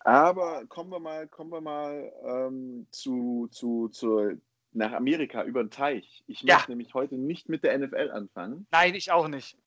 [0.00, 4.40] Aber kommen wir mal, kommen wir mal ähm, zu, zu, zu,
[4.72, 6.24] nach Amerika über den Teich.
[6.26, 6.56] Ich ja.
[6.56, 8.66] möchte nämlich heute nicht mit der NFL anfangen.
[8.70, 9.58] Nein, ich auch nicht.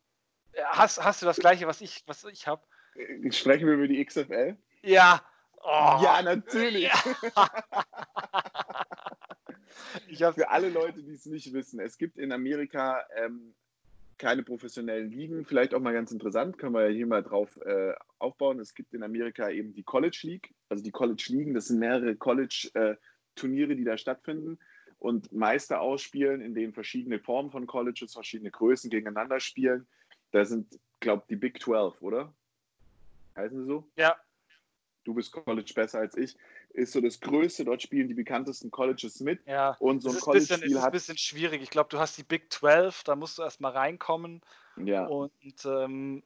[0.66, 2.62] Hast, hast du das gleiche, was ich, was ich habe?
[2.96, 4.58] Äh, sprechen wir über die XFL?
[4.82, 5.22] Ja.
[5.64, 6.00] Oh.
[6.04, 6.84] Ja, natürlich.
[6.84, 6.94] Ja.
[10.34, 13.54] Für alle Leute, die es nicht wissen, es gibt in Amerika ähm,
[14.18, 15.46] keine professionellen Ligen.
[15.46, 18.60] Vielleicht auch mal ganz interessant, können wir ja hier mal drauf äh, aufbauen.
[18.60, 21.54] Es gibt in Amerika eben die College League, also die College Ligen.
[21.54, 24.60] Das sind mehrere College-Turniere, äh, die da stattfinden
[25.00, 29.86] und Meister ausspielen, in denen verschiedene Formen von Colleges, verschiedene Größen gegeneinander spielen.
[30.32, 32.34] Da sind, glaube ich, die Big 12, oder?
[33.36, 33.88] heißen sie so?
[33.98, 34.16] Ja.
[35.04, 36.38] Du bist College besser als ich.
[36.74, 37.66] Ist so das Größte.
[37.66, 39.46] Dort spielen die bekanntesten Colleges mit.
[39.46, 39.76] Ja.
[39.80, 40.92] Und so ein es ist, bisschen, es College-Spiel ist ein hat.
[40.94, 41.62] bisschen schwierig.
[41.62, 44.42] Ich glaube, du hast die Big 12, da musst du erstmal reinkommen.
[44.78, 45.06] Ja.
[45.06, 45.32] Und
[45.66, 46.24] ähm,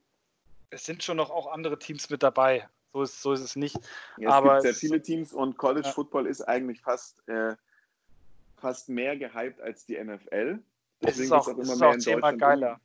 [0.70, 2.68] es sind schon noch auch andere Teams mit dabei.
[2.94, 3.76] So ist, so ist es nicht.
[4.18, 5.94] Ja, es aber gibt sehr es- viele Teams und College Ja.
[5.94, 7.56] Football ist eigentlich fast, äh,
[8.56, 10.60] fast mehr gehypt als die NFL.
[11.02, 12.80] Es ist wird's auch, es ist auch zehnmal um- geiler.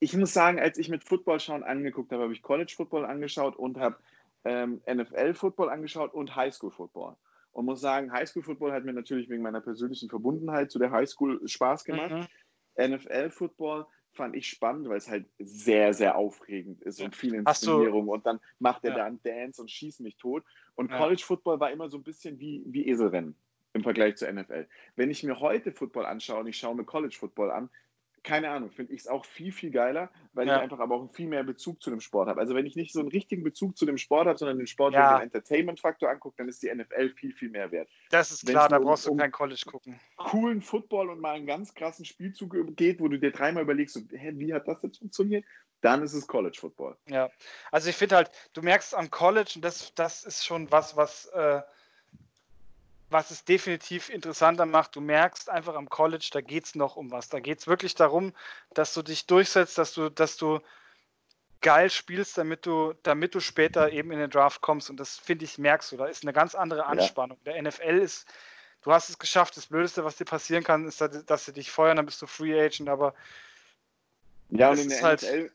[0.00, 3.56] Ich muss sagen, als ich mit Football schauen angeguckt habe, habe ich College Football angeschaut
[3.56, 3.96] und habe
[4.48, 7.16] ähm, NFL Football angeschaut und High School Football.
[7.52, 10.90] Und muss sagen, High School Football hat mir natürlich wegen meiner persönlichen Verbundenheit zu der
[10.90, 12.10] High School Spaß gemacht.
[12.12, 12.94] Mhm.
[12.94, 18.08] NFL Football fand ich spannend, weil es halt sehr, sehr aufregend ist und viel Inszenierung.
[18.08, 18.96] Und dann macht er Ja.
[18.98, 20.44] da einen Dance und schießt mich tot.
[20.76, 20.98] Und Ja.
[20.98, 23.34] College Football war immer so ein bisschen wie, wie Eselrennen
[23.74, 24.66] im Vergleich zur NFL.
[24.96, 27.70] Wenn ich mir heute Football anschaue und ich schaue mir College Football an,
[28.28, 30.56] keine Ahnung, finde ich es auch viel, viel geiler, weil Ja.
[30.56, 32.38] ich einfach aber auch viel mehr Bezug zu dem Sport habe.
[32.40, 34.92] Also wenn ich nicht so einen richtigen Bezug zu dem Sport habe, sondern den Sport
[34.94, 35.16] Ja.
[35.18, 38.76] dem Entertainment-Faktor angucke, dann ist die NFL viel, viel mehr wert Das ist klar, da
[38.76, 39.98] nur um- brauchst du kein College gucken.
[40.16, 44.00] coolen Football und mal einen ganz krassen Spielzug geht, wo du dir dreimal überlegst, so,
[44.16, 45.44] hä, wie hat das jetzt funktioniert?
[45.80, 46.96] Dann ist es College Football.
[47.08, 47.30] Ja,
[47.70, 51.26] also ich finde halt, du merkst am College, und das, das ist schon was, was,
[51.26, 51.62] äh,
[53.10, 57.10] was es definitiv interessanter macht, du merkst einfach am College, da geht es noch um
[57.10, 57.28] was.
[57.28, 58.34] Da geht es wirklich darum,
[58.74, 60.60] dass du dich durchsetzt, dass du, dass du
[61.60, 64.90] geil spielst, damit du, damit du später eben in den Draft kommst.
[64.90, 65.96] Und das finde ich, merkst du.
[65.96, 67.38] Da ist eine ganz andere Anspannung.
[67.44, 68.26] Der NFL ist,
[68.82, 69.56] du hast es geschafft.
[69.56, 72.60] Das Blödeste, was dir passieren kann, ist, dass sie dich feuern, dann bist du Free
[72.60, 73.14] Agent, aber
[74.50, 75.50] Ja, und in ist der halt NFL,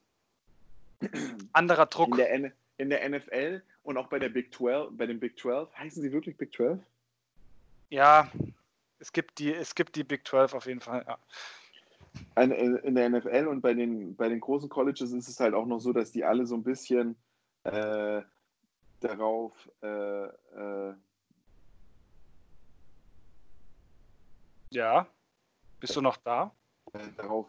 [1.53, 2.17] anderer in Druck.
[2.17, 5.71] der, N in der NFL und auch bei der Big 12, bei den Big 12,
[5.77, 6.79] heißen sie wirklich Big 12?
[7.93, 8.27] Ja,
[8.97, 11.05] es gibt die, es gibt die Big 12 auf jeden Fall.
[11.07, 12.43] Ja.
[12.43, 15.67] In in der NFL und bei den, bei den großen Colleges ist es halt auch
[15.67, 17.15] noch so, dass die alle so ein bisschen
[17.65, 18.23] äh,
[18.99, 20.95] darauf äh, äh,
[24.71, 25.07] Ja.
[25.79, 26.51] Bist du noch da?
[26.93, 27.47] äh, darauf,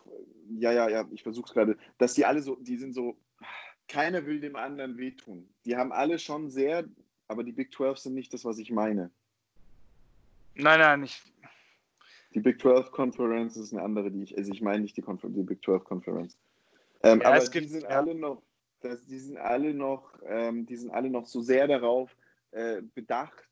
[0.50, 3.16] ja, ja, ja, ich versuche es gerade, dass die alle so, die sind so,
[3.88, 5.48] keiner will dem anderen wehtun.
[5.64, 6.84] Die haben alle schon sehr,
[7.28, 9.10] aber die Big 12 sind nicht das, was ich meine.
[10.56, 11.22] Nein, nein, nicht.
[12.34, 15.28] Die Big 12 Conference ist eine andere, die ich, also ich meine nicht die, Confer
[15.28, 16.36] die Big 12 Conference.
[17.02, 17.88] Ähm, Ja, aber es die gibt- sind ja.
[17.90, 18.42] alle noch,
[18.80, 22.14] das, die sind alle noch, ähm, die sind alle noch so sehr darauf
[22.50, 23.44] äh, bedacht,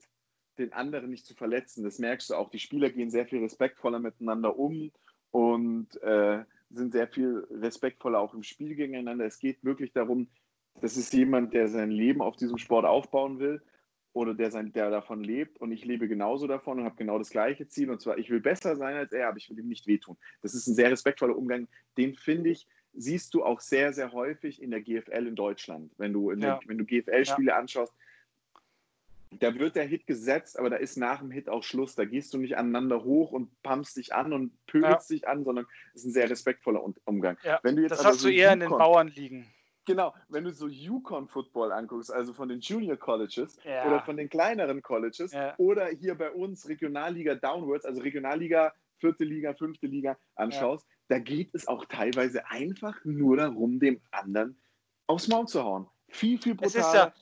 [0.59, 1.85] den anderen nicht zu verletzen.
[1.85, 2.51] Das merkst du auch.
[2.51, 4.91] Die Spieler gehen sehr viel respektvoller miteinander um
[5.31, 9.25] und äh, sind sehr viel respektvoller auch im Spiel gegeneinander.
[9.25, 10.29] Es geht wirklich darum,
[10.81, 13.63] das ist jemand, der sein Leben auf diesem Sport aufbauen will
[14.15, 17.31] oder der, sein, der davon lebt und ich lebe genauso davon und habe genau das
[17.31, 19.87] gleiche Ziel und zwar, ich will besser sein als er, aber ich will ihm nicht
[19.87, 20.17] wehtun.
[20.43, 24.61] Das ist ein sehr respektvoller Umgang, den finde ich, siehst du auch sehr, sehr häufig
[24.63, 25.91] in der GFL in Deutschland.
[25.97, 26.37] Wenn du, Ja.
[26.37, 27.95] der, wenn du GFL-Spiele anschaust,
[29.41, 31.95] da wird der Hit gesetzt, aber da ist nach dem Hit auch Schluss.
[31.95, 35.65] Da gehst du nicht aneinander hoch und pumpst dich an und pöbelst dich an, sondern
[35.95, 37.39] es ist ein sehr respektvoller Um- Umgang.
[37.43, 39.47] Ja, Wenn du jetzt das hast so du eher in den Yukon- Bauernligen.
[39.85, 43.85] Genau, wenn du so Yukon Football anguckst, also von den Junior Colleges Ja.
[43.87, 45.55] oder von den kleineren Colleges Ja.
[45.59, 51.51] oder hier bei uns Regionalliga Downwards, also Regionalliga, vierte Liga, fünfte Liga anschaust, da geht
[51.55, 54.57] es auch teilweise einfach nur darum, dem anderen
[55.09, 55.89] aufs Maul zu hauen.
[56.09, 56.87] Viel, viel Es brutaler.
[56.87, 57.13] ist ja,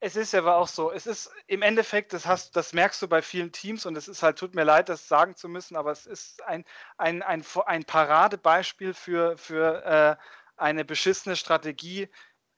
[0.00, 0.90] es ist ja aber auch so.
[0.90, 4.22] Es ist im Endeffekt, das hast, das merkst du bei vielen Teams und es ist
[4.22, 6.64] halt, tut mir leid, das sagen zu müssen, aber es ist ein,
[6.96, 10.16] ein, ein, ein Paradebeispiel für, für äh,
[10.58, 12.08] eine beschissene Strategie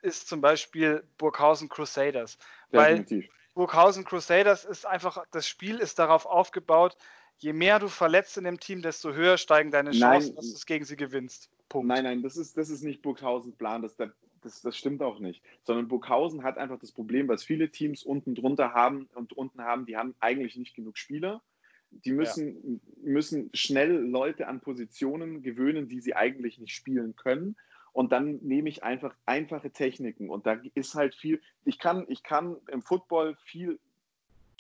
[0.03, 2.39] ist zum Beispiel Burghausen Crusaders.
[2.71, 3.31] Weil Definitiv.
[3.55, 6.97] Burghausen Crusaders ist einfach, das Spiel ist darauf aufgebaut,
[7.39, 9.99] je mehr du verletzt in dem Team, desto höher steigen deine Nein.
[10.01, 11.51] Chancen, dass du es gegen sie gewinnst.
[11.69, 11.89] Punkt.
[11.89, 15.43] Nein, nein, das ist, das ist nicht Burghausen Plan, das, das, das stimmt auch nicht.
[15.63, 19.87] Sondern Burghausen hat einfach das Problem, was viele Teams unten drunter haben und unten haben,
[19.87, 21.43] die haben eigentlich nicht genug Spieler.
[21.91, 27.57] Die müssen, müssen schnell Leute an Positionen gewöhnen, die sie eigentlich nicht spielen können.
[27.93, 30.31] Und dann nehme ich einfach einfache Techniken.
[30.31, 33.79] Und da ist halt viel, ich kann, ich kann im Football viel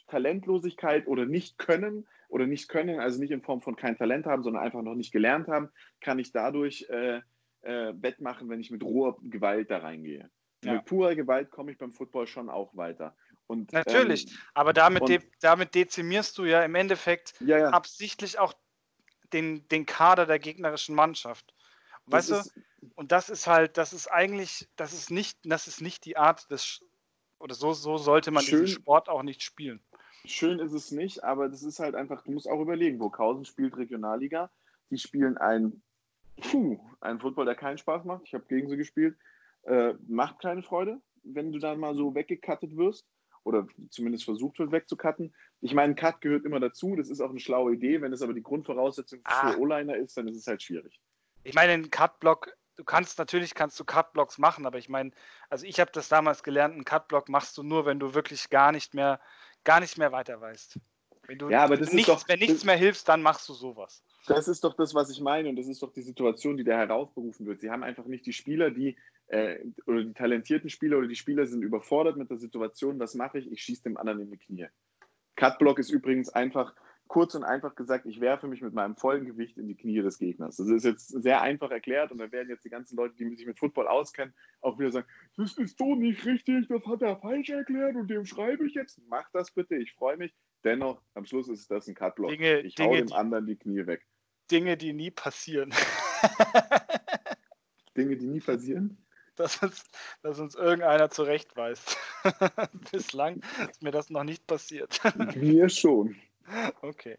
[0.09, 4.43] Talentlosigkeit oder nicht können oder nicht können, also nicht in Form von kein Talent haben,
[4.43, 7.21] sondern einfach noch nicht gelernt haben, kann ich dadurch äh,
[7.62, 10.31] äh, wettmachen, wenn ich mit roher Gewalt da reingehe.
[10.64, 10.75] Ja.
[10.75, 13.16] Mit purer Gewalt komme ich beim Football schon auch weiter.
[13.47, 17.71] Und, Natürlich, ähm, aber damit, und- de damit dezimierst du ja im Endeffekt ja, ja.
[17.71, 18.53] absichtlich auch
[19.33, 21.55] den, den Kader der gegnerischen Mannschaft.
[22.07, 22.35] das Weißt du?
[22.37, 22.61] ist-
[22.95, 26.51] Und das ist halt, das ist eigentlich, das ist nicht, das ist nicht die Art
[26.51, 26.85] des,
[27.38, 28.64] oder so, so sollte man Schön.
[28.64, 29.81] diesen Sport auch nicht spielen.
[30.25, 33.77] Schön ist es nicht, aber das ist halt einfach, du musst auch überlegen, Burghausen spielt
[33.77, 34.51] Regionalliga,
[34.90, 35.83] die spielen ein,
[36.40, 38.25] puh, einen Football, der keinen Spaß macht.
[38.27, 39.16] Ich habe gegen sie gespielt.
[39.62, 41.01] Äh, macht keine Freude.
[41.23, 43.07] wenn du dann mal so weggekattet wirst
[43.45, 45.35] oder zumindest versucht wird wegzukatten.
[45.61, 48.01] Ich meine, ein Cut gehört immer dazu, das ist auch eine schlaue Idee.
[48.01, 49.53] Wenn es aber die Grundvoraussetzung ah.
[49.53, 51.01] für O-Liner ist, dann ist es halt schwierig.
[51.45, 55.11] Ich meine, ein Cut-Block, du kannst natürlich kannst du Cut-Blocks machen, aber ich meine,
[55.51, 58.73] also ich habe das damals gelernt, einen Cut-Block machst du nur, wenn du wirklich gar
[58.73, 59.21] nicht mehr,
[59.64, 60.81] gar nicht mehr weiter weißt.
[61.27, 63.53] Wenn du, ja, aber das nichts, ist doch, wenn nichts mehr hilft, dann machst du
[63.53, 64.03] sowas.
[64.27, 66.77] Das ist doch das, was ich meine und das ist doch die Situation, die da
[66.79, 67.61] heraufberufen wird.
[67.61, 71.47] Sie haben einfach nicht die Spieler, die äh, oder die talentierten Spieler oder die Spieler
[71.47, 73.53] sind überfordert mit der Situation, was mache ich?
[73.53, 74.69] Ich schieße dem anderen in die Knie.
[75.37, 76.75] Cutblock ist übrigens einfach,
[77.11, 80.18] kurz und einfach gesagt, ich werfe mich mit meinem vollen Gewicht in die Knie des
[80.18, 80.59] Gegners.
[80.59, 83.46] Das ist jetzt sehr einfach erklärt und da werden jetzt die ganzen Leute, die sich
[83.46, 87.51] mit Football auskennen, auch wieder sagen, das ist so nicht richtig, das hat er falsch
[87.51, 89.01] erklärt und dem schreibe ich jetzt.
[89.09, 90.33] Mach das bitte, ich freue mich.
[90.62, 92.31] Dennoch, am Schluss ist das ein Cutblock.
[92.31, 94.07] Dinge, ich Dinge, hau dem anderen die Knie weg.
[94.49, 95.75] Dinge, die nie passieren.
[97.96, 99.05] Dinge, die nie passieren?
[99.35, 99.85] dass uns,
[100.23, 101.96] dass uns irgendeiner zurechtweist.
[102.92, 105.01] Bislang ist mir das noch nicht passiert.
[105.35, 106.14] mir schon.
[106.83, 107.19] Okay.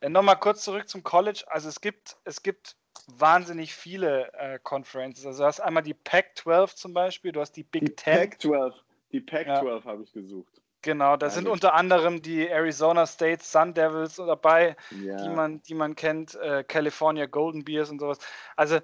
[0.00, 1.44] Äh, Nochmal kurz zurück zum College.
[1.48, 5.26] Also es gibt, es gibt wahnsinnig viele äh, Conferences.
[5.26, 8.30] Also du hast einmal die Pac-12 zum Beispiel, du hast die Big die Ten.
[8.30, 8.74] Pac-12,
[9.12, 9.84] die Pac-12 ja.
[9.84, 10.60] habe ich gesucht.
[10.82, 15.22] Genau, da sind unter anderem die Arizona State Sun Devils dabei, ja.
[15.22, 18.18] die, man, die man kennt, äh, California Golden Bears und sowas.
[18.56, 18.80] Also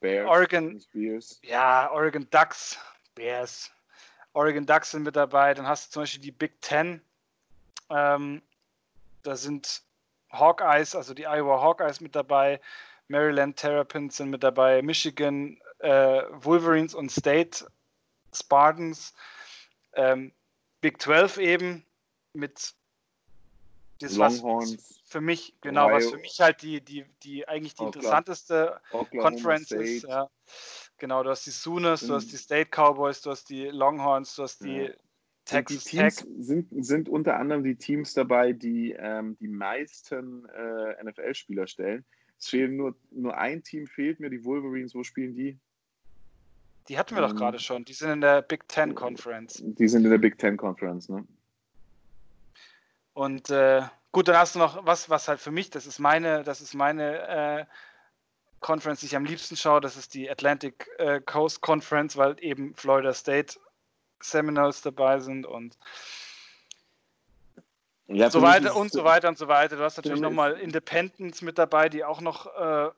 [0.00, 1.40] Bears, Oregon, Bears.
[1.42, 2.78] ja, Oregon Ducks,
[3.14, 3.72] Bears,
[4.34, 5.54] Oregon Ducks sind mit dabei.
[5.54, 7.00] Dann hast du zum Beispiel die Big Ten.
[7.88, 8.42] Ähm,
[9.22, 9.82] da sind
[10.30, 12.60] Hawkeyes, also die Iowa Hawkeyes mit dabei,
[13.08, 17.66] Maryland Terrapins sind mit dabei, Michigan äh, Wolverines und State
[18.32, 19.12] Spartans.
[19.94, 20.32] Ähm,
[20.80, 21.86] Big 12 eben
[22.32, 22.74] mit
[24.00, 25.00] das Longhorns.
[25.04, 28.80] für mich, genau, Ohio, was für mich halt die, die, die eigentlich die Oklahoma, interessanteste
[28.90, 29.82] Oklahoma Conference State.
[29.82, 30.02] ist.
[30.04, 30.28] Ja.
[30.98, 34.42] Genau, du hast die Sooners, du hast die State Cowboys, du hast die Longhorns, du
[34.42, 34.92] hast die ja.
[35.44, 36.26] Texas die Teams Tech.
[36.38, 42.04] Sind, sind unter anderem die Teams dabei, die ähm, die meisten äh, NFL-Spieler stellen.
[42.38, 44.94] Es fehlen nur, nur ein Team fehlt mir, die Wolverines.
[44.94, 45.58] Wo spielen die?
[46.88, 47.84] Die hatten wir ähm, doch gerade schon.
[47.84, 49.62] Die sind in der Big Ten Conference.
[49.64, 51.26] Die sind in der Big Ten Conference, ne?
[53.14, 56.42] Und äh, gut, dann hast du noch was, was halt für mich, das ist meine,
[56.44, 57.64] das ist meine äh,
[58.60, 62.74] Conference, die ich am liebsten schaue, das ist die Atlantic äh, Coast Conference, weil eben
[62.74, 63.58] Florida State
[64.24, 65.76] Seminoles dabei sind und
[68.08, 69.76] ja, so weiter und so weiter und so weiter.
[69.76, 72.90] Du hast natürlich nochmal Independents mit dabei, die auch noch äh,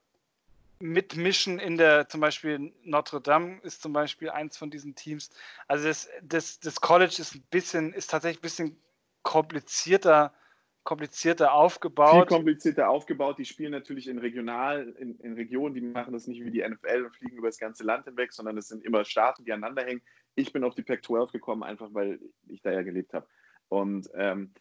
[0.81, 5.31] mitmischen in der, zum Beispiel Notre Dame ist zum Beispiel eins von diesen Teams.
[5.69, 8.77] Also das, das, das College ist ein bisschen, ist tatsächlich ein bisschen
[9.23, 10.33] komplizierter,
[10.83, 12.29] komplizierter aufgebaut.
[12.29, 13.39] Viel komplizierter aufgebaut.
[13.39, 17.05] Die spielen natürlich in regional, in, in Regionen, die machen das nicht wie die NFL
[17.05, 20.03] und fliegen über das ganze Land hinweg, sondern es sind immer Staaten, die aneinander hängen.
[20.35, 23.27] Ich bin auf die Pac-12 gekommen, einfach weil ich da ja gelebt habe.
[23.69, 24.53] Und ähm,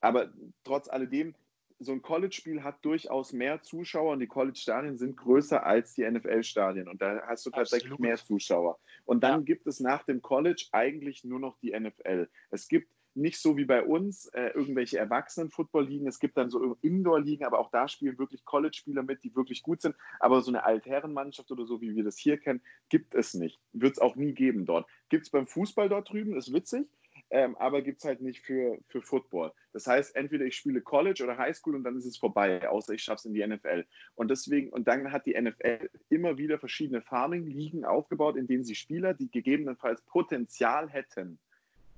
[0.00, 0.32] aber
[0.64, 1.34] trotz alledem,
[1.78, 6.88] so ein College-Spiel hat durchaus mehr Zuschauer und die College-Stadien sind größer als die NFL-Stadien
[6.88, 8.00] und da hast du tatsächlich Absolut.
[8.00, 8.78] mehr Zuschauer.
[9.04, 9.44] Und dann ja.
[9.44, 12.28] gibt es nach dem College eigentlich nur noch die NFL.
[12.50, 16.06] Es gibt nicht so wie bei uns äh, irgendwelche Erwachsenen-Football-Ligen.
[16.06, 19.82] Es gibt dann so Indoor-Ligen, aber auch da spielen wirklich College-Spieler mit, die wirklich gut
[19.82, 19.94] sind.
[20.20, 23.60] Aber so eine Altherrenmannschaft oder so, wie wir das hier kennen, gibt es nicht.
[23.72, 24.86] Wird es auch nie geben dort.
[25.08, 26.86] Gibt es beim Fußball dort drüben, ist witzig.
[27.30, 29.52] Ähm, aber gibt es halt nicht für, für Football.
[29.72, 33.02] Das heißt, entweder ich spiele College oder Highschool und dann ist es vorbei, außer ich
[33.02, 33.86] schaffe es in die NFL.
[34.14, 38.74] Und deswegen, und dann hat die NFL immer wieder verschiedene Farming-Ligen aufgebaut, in denen sie
[38.74, 41.38] Spieler, die gegebenenfalls Potenzial hätten,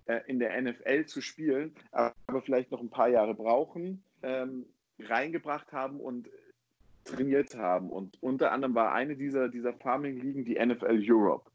[0.07, 4.67] äh, in der NFL zu spielen, aber vielleicht noch ein paar Jahre brauchen, ähm,
[4.99, 6.29] reingebracht haben und
[7.05, 7.91] trainiert haben.
[7.91, 11.51] Und unter anderem war eine dieser, dieser Farming-Ligen die NFL Europe.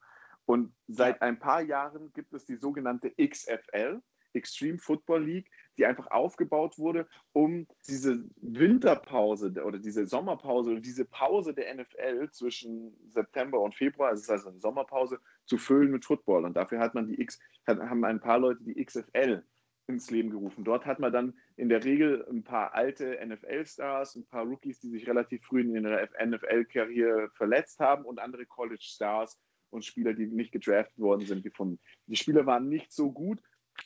[0.46, 4.02] Und seit ein paar Jahren gibt es die sogenannte XFL,
[4.34, 11.06] Extreme Football League, die einfach aufgebaut wurde, um diese Winterpause oder diese Sommerpause oder diese
[11.06, 15.92] Pause der NFL zwischen September und Februar, also es ist also eine Sommerpause, zu füllen
[15.92, 16.46] mit Football.
[16.46, 19.44] Und dafür hat man die X, haben ein paar Leute die XFL
[19.88, 20.64] ins Leben gerufen.
[20.64, 24.90] Dort hat man dann in der Regel ein paar alte NFL-Stars, ein paar Rookies, die
[24.90, 29.40] sich relativ früh in ihrer NFL-Karriere verletzt haben und andere College-Stars
[29.72, 31.80] und Spieler, die nicht gedraftet worden sind, gefunden.
[32.06, 33.42] Die Spieler waren nicht so gut,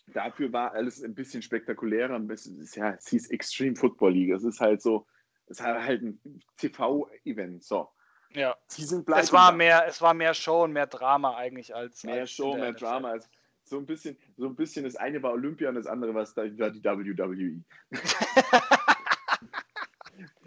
[0.07, 2.16] dafür war alles ein bisschen spektakulärer.
[2.16, 4.32] Ein bisschen, ja, es hieß Extreme Football League.
[4.32, 5.05] Es ist halt so,
[5.47, 6.20] es ist halt ein
[6.57, 7.64] TV-Event.
[7.64, 7.89] So.
[8.34, 8.56] Ja.
[8.68, 12.22] Sie sind es war mehr, es war mehr Show und mehr Drama eigentlich als mehr
[12.22, 12.74] als Show, mehr.
[12.74, 13.12] Drama.
[13.12, 13.30] Als,
[13.64, 14.86] so ein bisschen, so ein bisschen.
[14.86, 17.64] Das eine war Olympia und das andere war die WWE.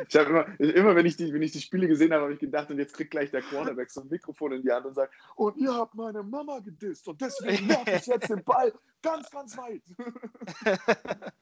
[0.08, 2.38] Ich habe immer, immer wenn, ich die, wenn ich die Spiele gesehen habe, habe ich
[2.38, 5.12] gedacht, und jetzt kriegt gleich der Quarterback so ein Mikrofon in die Hand und sagt,
[5.34, 8.72] und ihr habt meine Mama gedisst und deswegen werfe ich jetzt den Ball
[9.02, 9.82] ganz, ganz weit.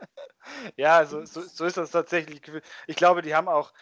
[0.77, 2.41] ja, so, so, so ist das tatsächlich.
[2.87, 3.73] Ich glaube, die haben auch,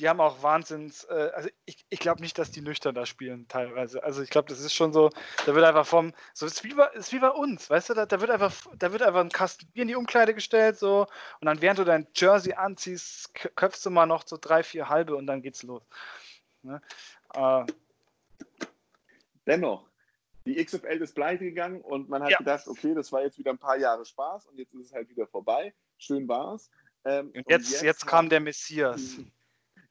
[0.00, 3.46] die haben auch Wahnsinns, äh, also ich, ich glaube nicht, dass die nüchtern da spielen
[3.48, 4.02] teilweise.
[4.02, 5.10] Also ich glaube, das ist schon so,
[5.46, 8.06] da wird einfach vom, so ist wie bei, ist wie bei uns, weißt du, da,
[8.06, 11.06] da, wird einfach, da wird einfach ein Kasten Bier in die Umkleide gestellt so
[11.40, 15.14] und dann während du dein Jersey anziehst, köpfst du mal noch so drei, vier halbe
[15.14, 15.82] und dann geht's los.
[16.62, 16.80] Ne?
[17.34, 17.64] Äh,
[19.46, 19.88] Dennoch,
[20.46, 22.38] die XFL ist pleite gegangen und man hat ja.
[22.38, 25.08] gedacht, okay, das war jetzt wieder ein paar Jahre Spaß und jetzt ist es halt
[25.08, 25.74] wieder vorbei.
[25.98, 26.70] Schön war's.
[27.04, 29.18] Ähm, und, jetzt, und jetzt, jetzt kam der Messias.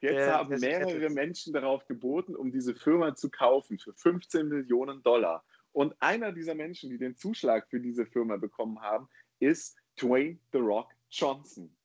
[0.01, 5.03] Jetzt der, haben mehrere Menschen darauf geboten, um diese Firma zu kaufen für 15 Millionen
[5.03, 5.43] Dollar.
[5.73, 10.59] Und einer dieser Menschen, die den Zuschlag für diese Firma bekommen haben, ist Dwayne The
[10.59, 11.75] Rock Johnson.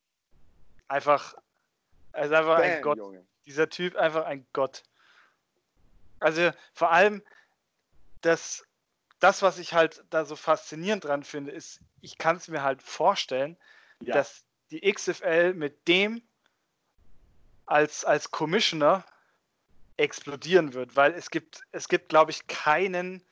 [0.89, 1.35] Einfach,
[2.13, 2.99] also einfach Bam, ein Gott.
[2.99, 3.27] Junge.
[3.47, 4.85] Dieser Typ einfach ein Gott.
[6.21, 7.23] Also vor allem
[8.21, 8.65] das,
[9.19, 12.83] das, was ich halt da so faszinierend dran finde, ist, ich kann es mir halt
[12.83, 13.57] vorstellen,
[14.01, 14.15] ja.
[14.15, 16.23] dass die XFL mit dem
[17.67, 19.05] als, als Commissioner
[19.97, 23.23] explodieren wird, weil es gibt, es gibt, glaube ich, keinen,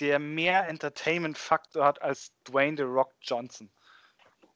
[0.00, 3.70] der mehr Entertainment-Faktor hat als Dwayne The Rock Johnson.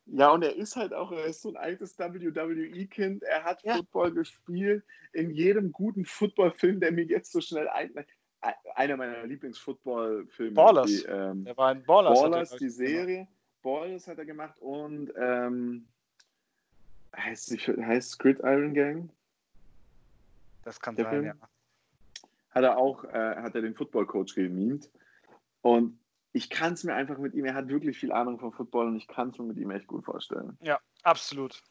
[0.07, 3.23] Ja, und er ist halt auch, er ist so ein altes WWE-Kind.
[3.23, 3.77] Er hat ja.
[3.77, 4.85] Football gespielt.
[5.13, 7.93] In jedem guten Football-Film, der mir jetzt so schnell ein.
[8.75, 10.53] Einer meiner Lieblings-Football-Filme.
[10.53, 10.87] Ballers.
[10.87, 12.21] Die, ähm, er war ein Ballers.
[12.21, 13.27] Ballers, die Serie.
[13.63, 15.89] Ballers hat er gemacht und ähm,
[17.17, 19.11] Heißt, heißt Iron Gang?
[20.63, 21.25] Das kann Der sein, Film?
[21.27, 21.35] ja.
[22.51, 24.91] Hat er auch, äh, hat er den Football-Coach gemimt.
[25.63, 25.99] Und
[26.33, 28.97] ich kann es mir einfach mit ihm, er hat wirklich viel Ahnung vom Football und
[28.97, 30.57] ich kann es mir mit ihm echt gut vorstellen.
[30.61, 31.63] Ja, absolut.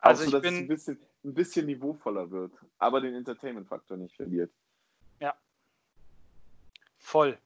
[0.00, 3.96] Also so, ich dass bin, es ein bisschen, ein bisschen niveauvoller wird, aber den Entertainment-Faktor
[3.96, 4.52] nicht verliert.
[5.20, 5.34] Ja.
[6.98, 7.38] Voll.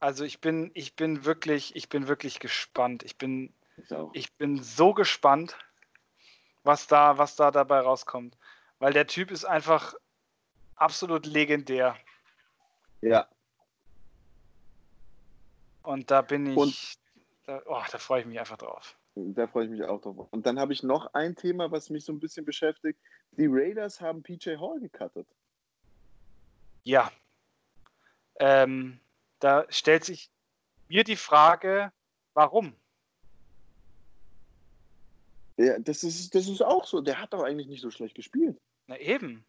[0.00, 3.02] Also ich bin, ich bin wirklich, ich bin wirklich gespannt.
[3.04, 5.56] Ich bin, ich, ich bin so gespannt
[6.64, 8.36] was da, was da dabei rauskommt.
[8.78, 9.94] Weil der Typ ist einfach
[10.76, 11.96] absolut legendär.
[13.00, 13.28] Ja.
[15.82, 16.56] Und da bin ich.
[16.56, 16.98] Und
[17.46, 18.96] da, oh, da freue ich mich einfach drauf.
[19.14, 20.28] Da freue ich mich auch drauf.
[20.30, 22.98] Und dann habe ich noch ein Thema, was mich so ein bisschen beschäftigt.
[23.32, 25.26] Die Raiders haben PJ Hall gecuttet.
[26.84, 27.10] Ja.
[28.36, 29.00] Ähm,
[29.38, 30.30] da stellt sich
[30.88, 31.92] mir die Frage,
[32.34, 32.74] warum?
[35.56, 37.00] Ja, das ist, das ist auch so.
[37.00, 38.60] Der hat doch eigentlich nicht so schlecht gespielt.
[38.86, 39.44] Na eben.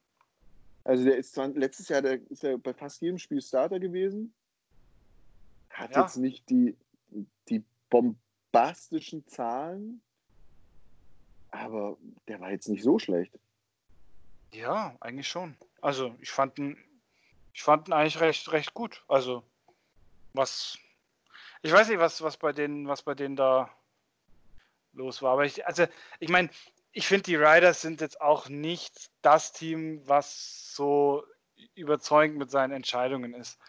[0.84, 4.34] Also der ist zwar, letztes Jahr der ist ja bei fast jedem Spiel Starter gewesen.
[5.70, 6.01] Hat ja.
[6.01, 6.76] jetzt nicht die,
[7.49, 10.01] die bombastischen Zahlen,
[11.51, 11.97] aber
[12.28, 13.39] der war jetzt nicht so schlecht.
[14.54, 15.56] Ja, eigentlich schon.
[15.82, 16.78] Also ich fand ihn,
[17.54, 19.04] ich fand ihn eigentlich recht, recht gut.
[19.08, 19.43] Also
[20.34, 20.78] was,
[21.62, 23.70] ich weiß nicht, was, was bei denen, was bei denen da
[24.94, 25.34] los war.
[25.34, 25.86] Aber ich, also,
[26.20, 26.50] ich meine,
[26.91, 31.24] ich finde, die Riders sind jetzt auch nicht das Team, was so
[31.76, 33.60] überzeugend mit seinen Entscheidungen ist,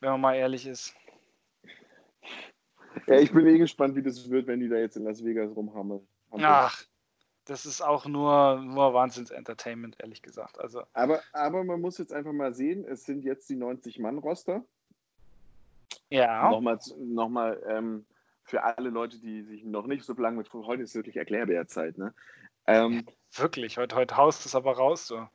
[0.00, 0.94] wenn man mal ehrlich ist.
[3.06, 5.54] Ja, ich bin eh gespannt, wie das wird, wenn die da jetzt in Las Vegas
[5.54, 6.06] rumhammeln.
[6.32, 6.84] Ach,
[7.44, 10.58] das ist auch nur, nur Wahnsinns-Entertainment, ehrlich gesagt.
[10.60, 10.82] Also.
[10.92, 14.64] Aber, aber man muss jetzt einfach mal sehen, es sind jetzt die 90-Mann-Roster.
[16.10, 16.50] Ja.
[16.50, 18.06] Nochmal, nochmal ähm,
[18.44, 22.14] für alle Leute, die sich noch nicht so lange mit heute ist wirklich Erklärbärzeit, ne?
[22.66, 25.26] Ähm, wirklich, heute, heute haust es aber raus so.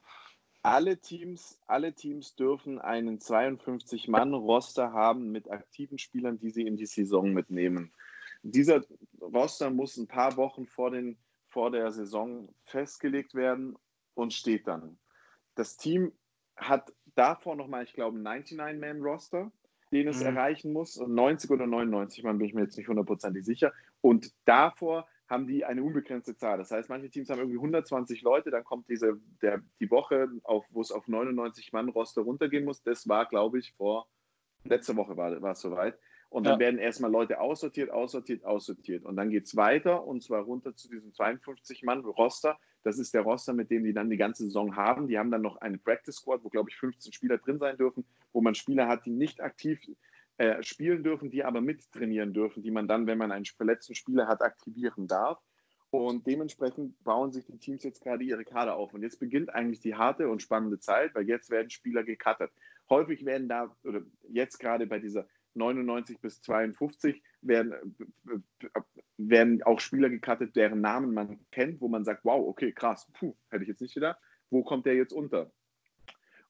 [0.62, 6.88] Alle Teams, alle Teams dürfen einen 52-Mann-Roster haben mit aktiven Spielern, die sie in die
[6.88, 7.94] Saison mitnehmen.
[8.42, 8.84] Dieser
[9.22, 13.76] Roster muss ein paar Wochen vor, den, vor der Saison festgelegt werden
[14.16, 14.98] und steht dann.
[15.54, 16.12] Das Team
[16.56, 19.52] hat davor nochmal, ich glaube, ein 99-Man-Roster
[19.96, 20.28] den es mhm.
[20.28, 21.00] erreichen muss.
[21.00, 23.72] 90 oder 99, man bin ich mir jetzt nicht hundertprozentig sicher.
[24.02, 26.58] Und davor haben die eine unbegrenzte Zahl.
[26.58, 30.66] Das heißt, manche Teams haben irgendwie 120 Leute, dann kommt diese, der, die Woche, auf,
[30.70, 32.84] wo es auf 99 Mann Roster runtergehen muss.
[32.84, 34.08] Das war, glaube ich, vor
[34.66, 35.98] letzter Woche war, war es soweit.
[36.30, 36.60] Und dann ja.
[36.60, 39.06] werden erstmal Leute aussortiert, aussortiert, aussortiert.
[39.06, 42.58] Und dann geht es weiter und zwar runter zu diesem 52-Mann-Roster.
[42.84, 45.08] Das ist der Roster, mit dem die dann die ganze Saison haben.
[45.08, 48.06] Die haben dann noch eine Practice Squad, wo, glaube ich, 15 Spieler drin sein dürfen,
[48.36, 49.80] wo man Spieler hat, die nicht aktiv
[50.38, 54.28] äh, spielen dürfen, die aber mittrainieren dürfen, die man dann, wenn man einen verletzten Spieler
[54.28, 55.40] hat, aktivieren darf.
[55.90, 58.94] Und dementsprechend bauen sich die Teams jetzt gerade ihre Kader auf.
[58.94, 62.52] Und jetzt beginnt eigentlich die harte und spannende Zeit, weil jetzt werden Spieler gecuttet.
[62.90, 67.96] Häufig werden da, oder jetzt gerade bei dieser 99 bis 52 werden,
[69.16, 73.34] werden auch Spieler gecuttet, deren Namen man kennt, wo man sagt, wow, okay, krass, puh,
[73.50, 74.20] hätte ich jetzt nicht gedacht.
[74.50, 75.54] Wo kommt der jetzt unter?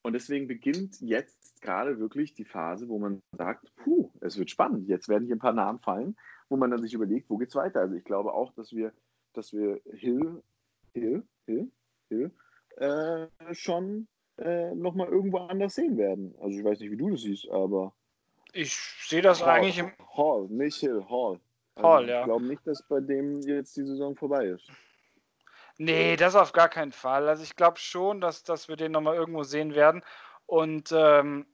[0.05, 4.87] Und deswegen beginnt jetzt gerade wirklich die Phase, wo man sagt, puh, es wird spannend.
[4.87, 6.15] Jetzt werden hier ein paar Namen fallen,
[6.47, 7.81] wo man dann sich überlegt, wo geht's weiter?
[7.81, 8.93] Also ich glaube auch, dass wir,
[9.33, 10.43] dass wir Hill,
[10.93, 11.71] Hill, Hill,
[12.09, 12.31] Hill
[12.77, 14.07] äh, schon
[14.37, 16.35] äh, nochmal irgendwo anders sehen werden.
[16.39, 17.93] Also ich weiß nicht, wie du das siehst, aber.
[18.53, 18.75] Ich
[19.07, 19.91] sehe das Hall, eigentlich im.
[20.15, 21.39] Hall, nicht Hill, Hall.
[21.75, 22.19] Also Hall, ja.
[22.21, 24.69] Ich glaube nicht, dass bei dem jetzt die Saison vorbei ist.
[25.77, 27.27] Nee, das auf gar keinen Fall.
[27.27, 30.03] Also ich glaube schon, dass, dass wir den nochmal irgendwo sehen werden.
[30.45, 31.45] Und ähm,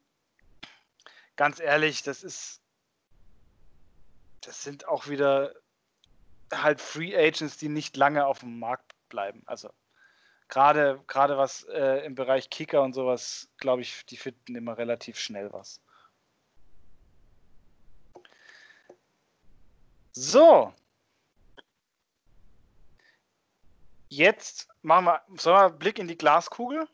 [1.42, 2.62] ganz ehrlich, das ist.
[4.42, 5.56] Das sind auch wieder
[6.54, 9.42] halt Free Agents, die nicht lange auf dem Markt bleiben.
[9.48, 9.72] Also
[10.50, 15.18] gerade gerade was äh, im Bereich Kicker und sowas, glaube ich, die finden immer relativ
[15.18, 15.82] schnell was.
[20.12, 20.72] So.
[24.10, 26.88] Jetzt machen wir, sollen wir einen Blick in die Glaskugel?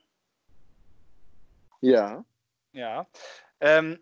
[1.81, 2.23] Ja.
[2.71, 3.07] Ja.
[3.59, 3.99] Ähm,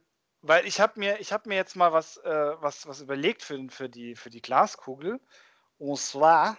[0.47, 3.67] weil ich habe mir, ich habe mir jetzt mal was, äh, was, was überlegt für,
[3.69, 5.19] für, die, für die Glaskugel.
[5.79, 6.57] Und zwar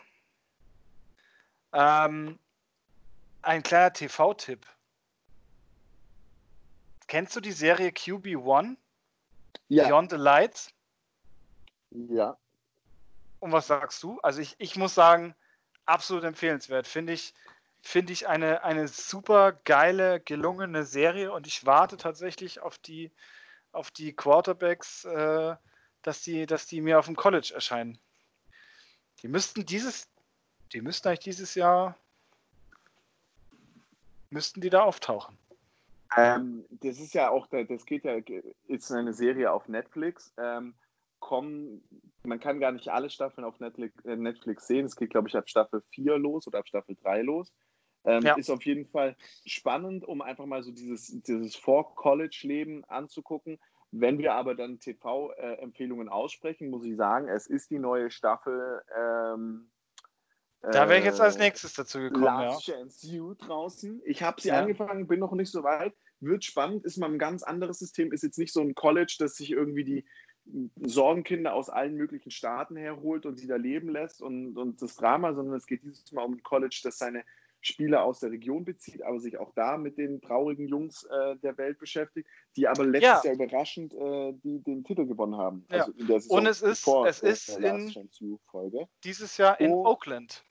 [1.73, 2.39] ähm,
[3.43, 4.67] ein kleiner TV-Tipp.
[7.07, 8.77] Kennst du die Serie QB1?
[9.69, 9.87] Ja.
[9.87, 10.71] Beyond the Lights?
[11.91, 12.37] Ja.
[13.39, 14.19] Und was sagst du?
[14.21, 15.37] Also ich, ich muss sagen,
[15.85, 16.89] absolut empfehlenswert.
[16.89, 17.35] Finde ich,
[17.83, 23.13] finde ich eine, eine super geile, gelungene Serie und ich warte tatsächlich auf die,
[23.77, 25.55] auf die Quarterbacks, äh,
[26.03, 27.99] dass, die, dass die mir auf dem College erscheinen.
[29.23, 30.09] Die müssten dieses,
[30.73, 31.97] die müssten eigentlich dieses Jahr
[34.31, 35.39] müssten die da auftauchen?
[36.17, 38.19] Ähm, das ist ja auch, das geht ja,
[38.69, 40.33] ist eine Serie auf Netflix.
[40.39, 40.75] Ähm,
[41.21, 41.83] kommen,
[42.23, 44.87] man kann gar nicht alle Staffeln auf Netflix, äh, Netflix sehen.
[44.87, 47.53] Es geht, glaube ich, ab Staffel 4 los oder ab Staffel 3 los.
[48.07, 48.37] Ähm, ja.
[48.37, 53.59] Ist auf jeden Fall spannend, um einfach mal so dieses, dieses Vor-College-Leben anzugucken.
[53.91, 59.69] Wenn wir aber dann TV-Empfehlungen aussprechen, muss ich sagen, es ist die neue Staffel ähm,
[60.73, 62.25] da wäre ich jetzt als äh, nächstes dazu gekommen.
[62.25, 62.75] Last ja.
[62.75, 64.03] Chance You draußen.
[64.05, 64.61] Ich habe sie ja.
[64.61, 65.95] angefangen, bin noch nicht so weit.
[66.21, 68.13] Wird spannend, ist mal ein ganz anderes System.
[68.13, 70.05] Ist jetzt nicht so ein College, das sich irgendwie die
[70.77, 75.35] Sorgenkinder aus allen möglichen Staaten herholt und die da leben lässt und, und das Drama,
[75.35, 77.25] sondern es geht dieses Mal um ein College, das seine
[77.67, 81.59] Spieler aus der Region bezieht, aber sich auch da mit den traurigen Jungs äh, der
[81.59, 83.25] Welt beschäftigt, die aber letztes ja.
[83.25, 85.67] Jahr überraschend äh, die, den Titel gewonnen haben.
[85.71, 85.81] Ja.
[85.81, 87.93] Also in der Saison Und es ist, vor, es ist in
[89.05, 89.87] dieses Jahr in oh.
[89.87, 90.45] Oakland.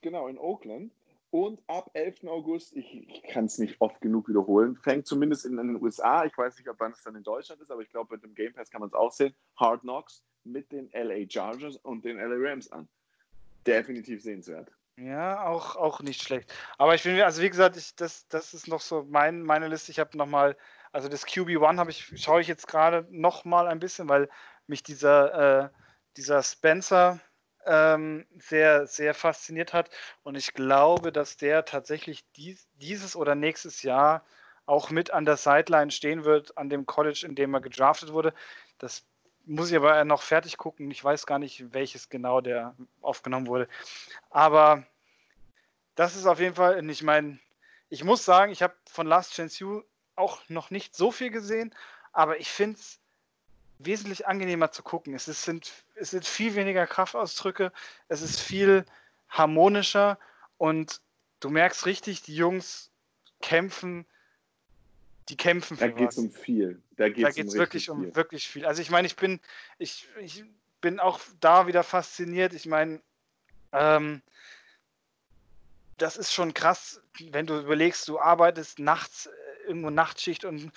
[0.00, 0.92] Genau, in Oakland.
[1.30, 2.24] Und ab 11.
[2.28, 6.24] August, ich, ich kann es nicht oft genug wiederholen, fängt zumindest in, in, den USA,
[6.24, 8.34] ich weiß nicht, ob wann es dann in Deutschland ist, aber ich glaube, mit dem
[8.34, 12.18] Game Pass kann man es auch sehen, Hard Knocks mit den LA Chargers und den
[12.18, 12.88] LA Rams an.
[13.66, 14.70] Definitiv sehenswert.
[14.96, 16.52] Ja, auch, auch nicht schlecht.
[16.78, 19.90] Aber ich finde, also wie gesagt, ich, das, das ist noch so mein, meine Liste.
[19.90, 20.56] Ich habe nochmal,
[20.92, 24.28] also das QB1 habe ich, schaue ich jetzt gerade nochmal ein bisschen, weil
[24.68, 25.68] mich dieser, äh,
[26.16, 27.18] dieser Spencer
[27.66, 29.90] ähm, sehr, sehr fasziniert hat.
[30.22, 34.24] Und ich glaube, dass der tatsächlich dies, dieses oder nächstes Jahr
[34.64, 38.32] auch mit an der Sideline stehen wird, an dem College, in dem er gedraftet wurde.
[38.78, 39.04] Das
[39.46, 40.90] muss ich aber noch fertig gucken.
[40.90, 43.68] Ich weiß gar nicht, welches genau der aufgenommen wurde.
[44.30, 44.84] Aber
[45.94, 47.38] das ist auf jeden Fall, ich meine,
[47.88, 49.82] ich muss sagen, ich habe von Last Chance You
[50.16, 51.74] auch noch nicht so viel gesehen,
[52.12, 52.98] aber ich finde es
[53.78, 55.14] wesentlich angenehmer zu gucken.
[55.14, 57.72] Es, ist, sind, es sind viel weniger Kraftausdrücke,
[58.08, 58.84] es ist viel
[59.28, 60.18] harmonischer
[60.58, 61.00] und
[61.40, 62.90] du merkst richtig, die Jungs
[63.42, 64.06] kämpfen,
[65.28, 66.82] die kämpfen für Da geht es um viel.
[66.96, 67.92] Da geht es um wirklich viel.
[67.92, 68.66] um wirklich viel.
[68.66, 69.40] Also ich meine, ich bin,
[69.78, 70.44] ich, ich
[70.80, 72.52] bin auch da wieder fasziniert.
[72.52, 73.00] Ich meine,
[73.72, 74.22] ähm,
[75.96, 77.00] das ist schon krass,
[77.30, 80.72] wenn du überlegst, du arbeitest nachts äh, irgendwo Nachtschicht und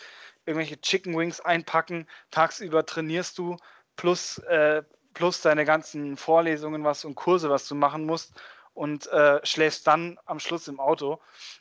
[0.45, 2.07] irgendwelche Chicken Wings einpacken.
[2.31, 3.57] Tagsüber trainierst du
[3.95, 4.83] plus, äh,
[5.13, 8.33] plus deine ganzen Vorlesungen was und Kurse, was du machen musst
[8.73, 11.19] und äh, schläfst dann am Schluss im Auto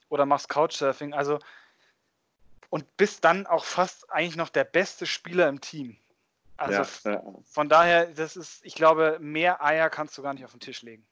[0.08, 1.14] oder machst Couchsurfing.
[1.14, 1.38] Also
[2.76, 5.96] und bist dann auch fast eigentlich noch der beste Spieler im Team.
[6.58, 7.22] Also ja, ja.
[7.46, 10.82] von daher, das ist, ich glaube, mehr Eier kannst du gar nicht auf den Tisch
[10.82, 11.06] legen.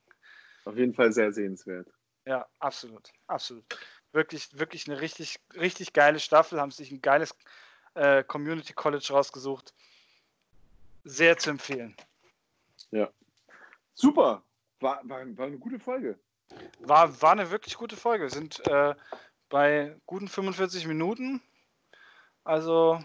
[0.67, 1.89] Auf jeden Fall sehr sehenswert.
[2.27, 3.65] Ja, absolut, absolut.
[4.13, 7.35] Wirklich, wirklich eine richtig, richtig geile Staffel, haben sich ein geiles
[7.95, 9.73] äh, Community College rausgesucht.
[11.05, 11.97] Sehr zu empfehlen.
[12.91, 13.09] Ja.
[13.95, 14.43] Super.
[14.81, 16.19] War, war, war eine gute Folge.
[16.81, 18.25] War, war eine wirklich gute Folge.
[18.25, 18.95] Wir sind äh,
[19.49, 21.41] bei guten 45 Minuten.
[22.45, 23.01] Also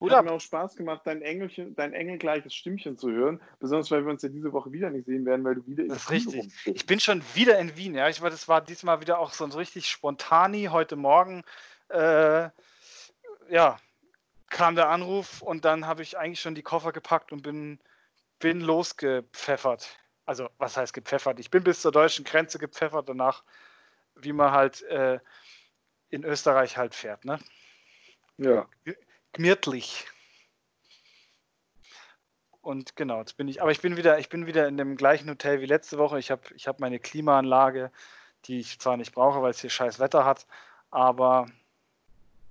[0.00, 3.38] Hut Hat mir auch Spaß gemacht, dein, Engelchen, dein engelgleiches Stimmchen zu hören.
[3.58, 5.90] Besonders, weil wir uns ja diese Woche wieder nicht sehen werden, weil du wieder in
[5.90, 6.40] Das ist richtig.
[6.40, 6.76] Rumstehst.
[6.76, 7.94] Ich bin schon wieder in Wien.
[7.94, 10.68] Ja, ich war, das war diesmal wieder auch so ein richtig spontani.
[10.70, 11.44] Heute Morgen,
[11.88, 12.48] äh,
[13.50, 13.78] ja,
[14.48, 17.78] kam der Anruf und dann habe ich eigentlich schon die Koffer gepackt und bin,
[18.38, 19.98] bin losgepfeffert.
[20.24, 21.38] Also, was heißt gepfeffert?
[21.40, 23.44] Ich bin bis zur deutschen Grenze gepfeffert, danach,
[24.14, 25.18] wie man halt äh,
[26.08, 27.38] in Österreich halt fährt, ne?
[28.40, 28.66] Ja.
[29.32, 30.06] Gemütlich.
[32.62, 35.28] Und genau, jetzt bin ich, aber ich bin wieder, ich bin wieder in dem gleichen
[35.30, 36.18] Hotel wie letzte Woche.
[36.18, 37.90] Ich habe ich hab meine Klimaanlage,
[38.46, 40.46] die ich zwar nicht brauche, weil es hier scheiß Wetter hat,
[40.90, 41.46] aber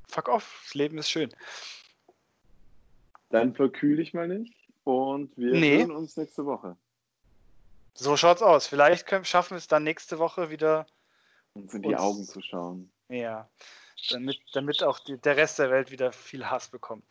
[0.07, 1.33] fuck off, das Leben ist schön.
[3.29, 5.77] Dann verkühle ich mal nicht und wir nee.
[5.77, 6.75] sehen uns nächste Woche.
[7.93, 8.65] So schaut's aus.
[8.65, 10.85] Vielleicht können, schaffen wir es dann nächste Woche wieder.
[11.53, 12.91] Uns in die Augen zu schauen.
[13.09, 13.49] Ja
[14.11, 17.03] damit, damit auch die, der Rest der Welt wieder viel Hass bekommt.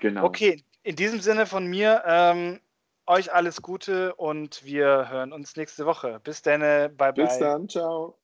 [0.00, 0.26] Genau.
[0.26, 2.60] Okay, in diesem Sinne von mir, ähm,
[3.06, 6.20] euch alles Gute und wir hören uns nächste Woche.
[6.20, 7.12] Bis dann, bye bye.
[7.14, 8.18] Bis dann, ciao.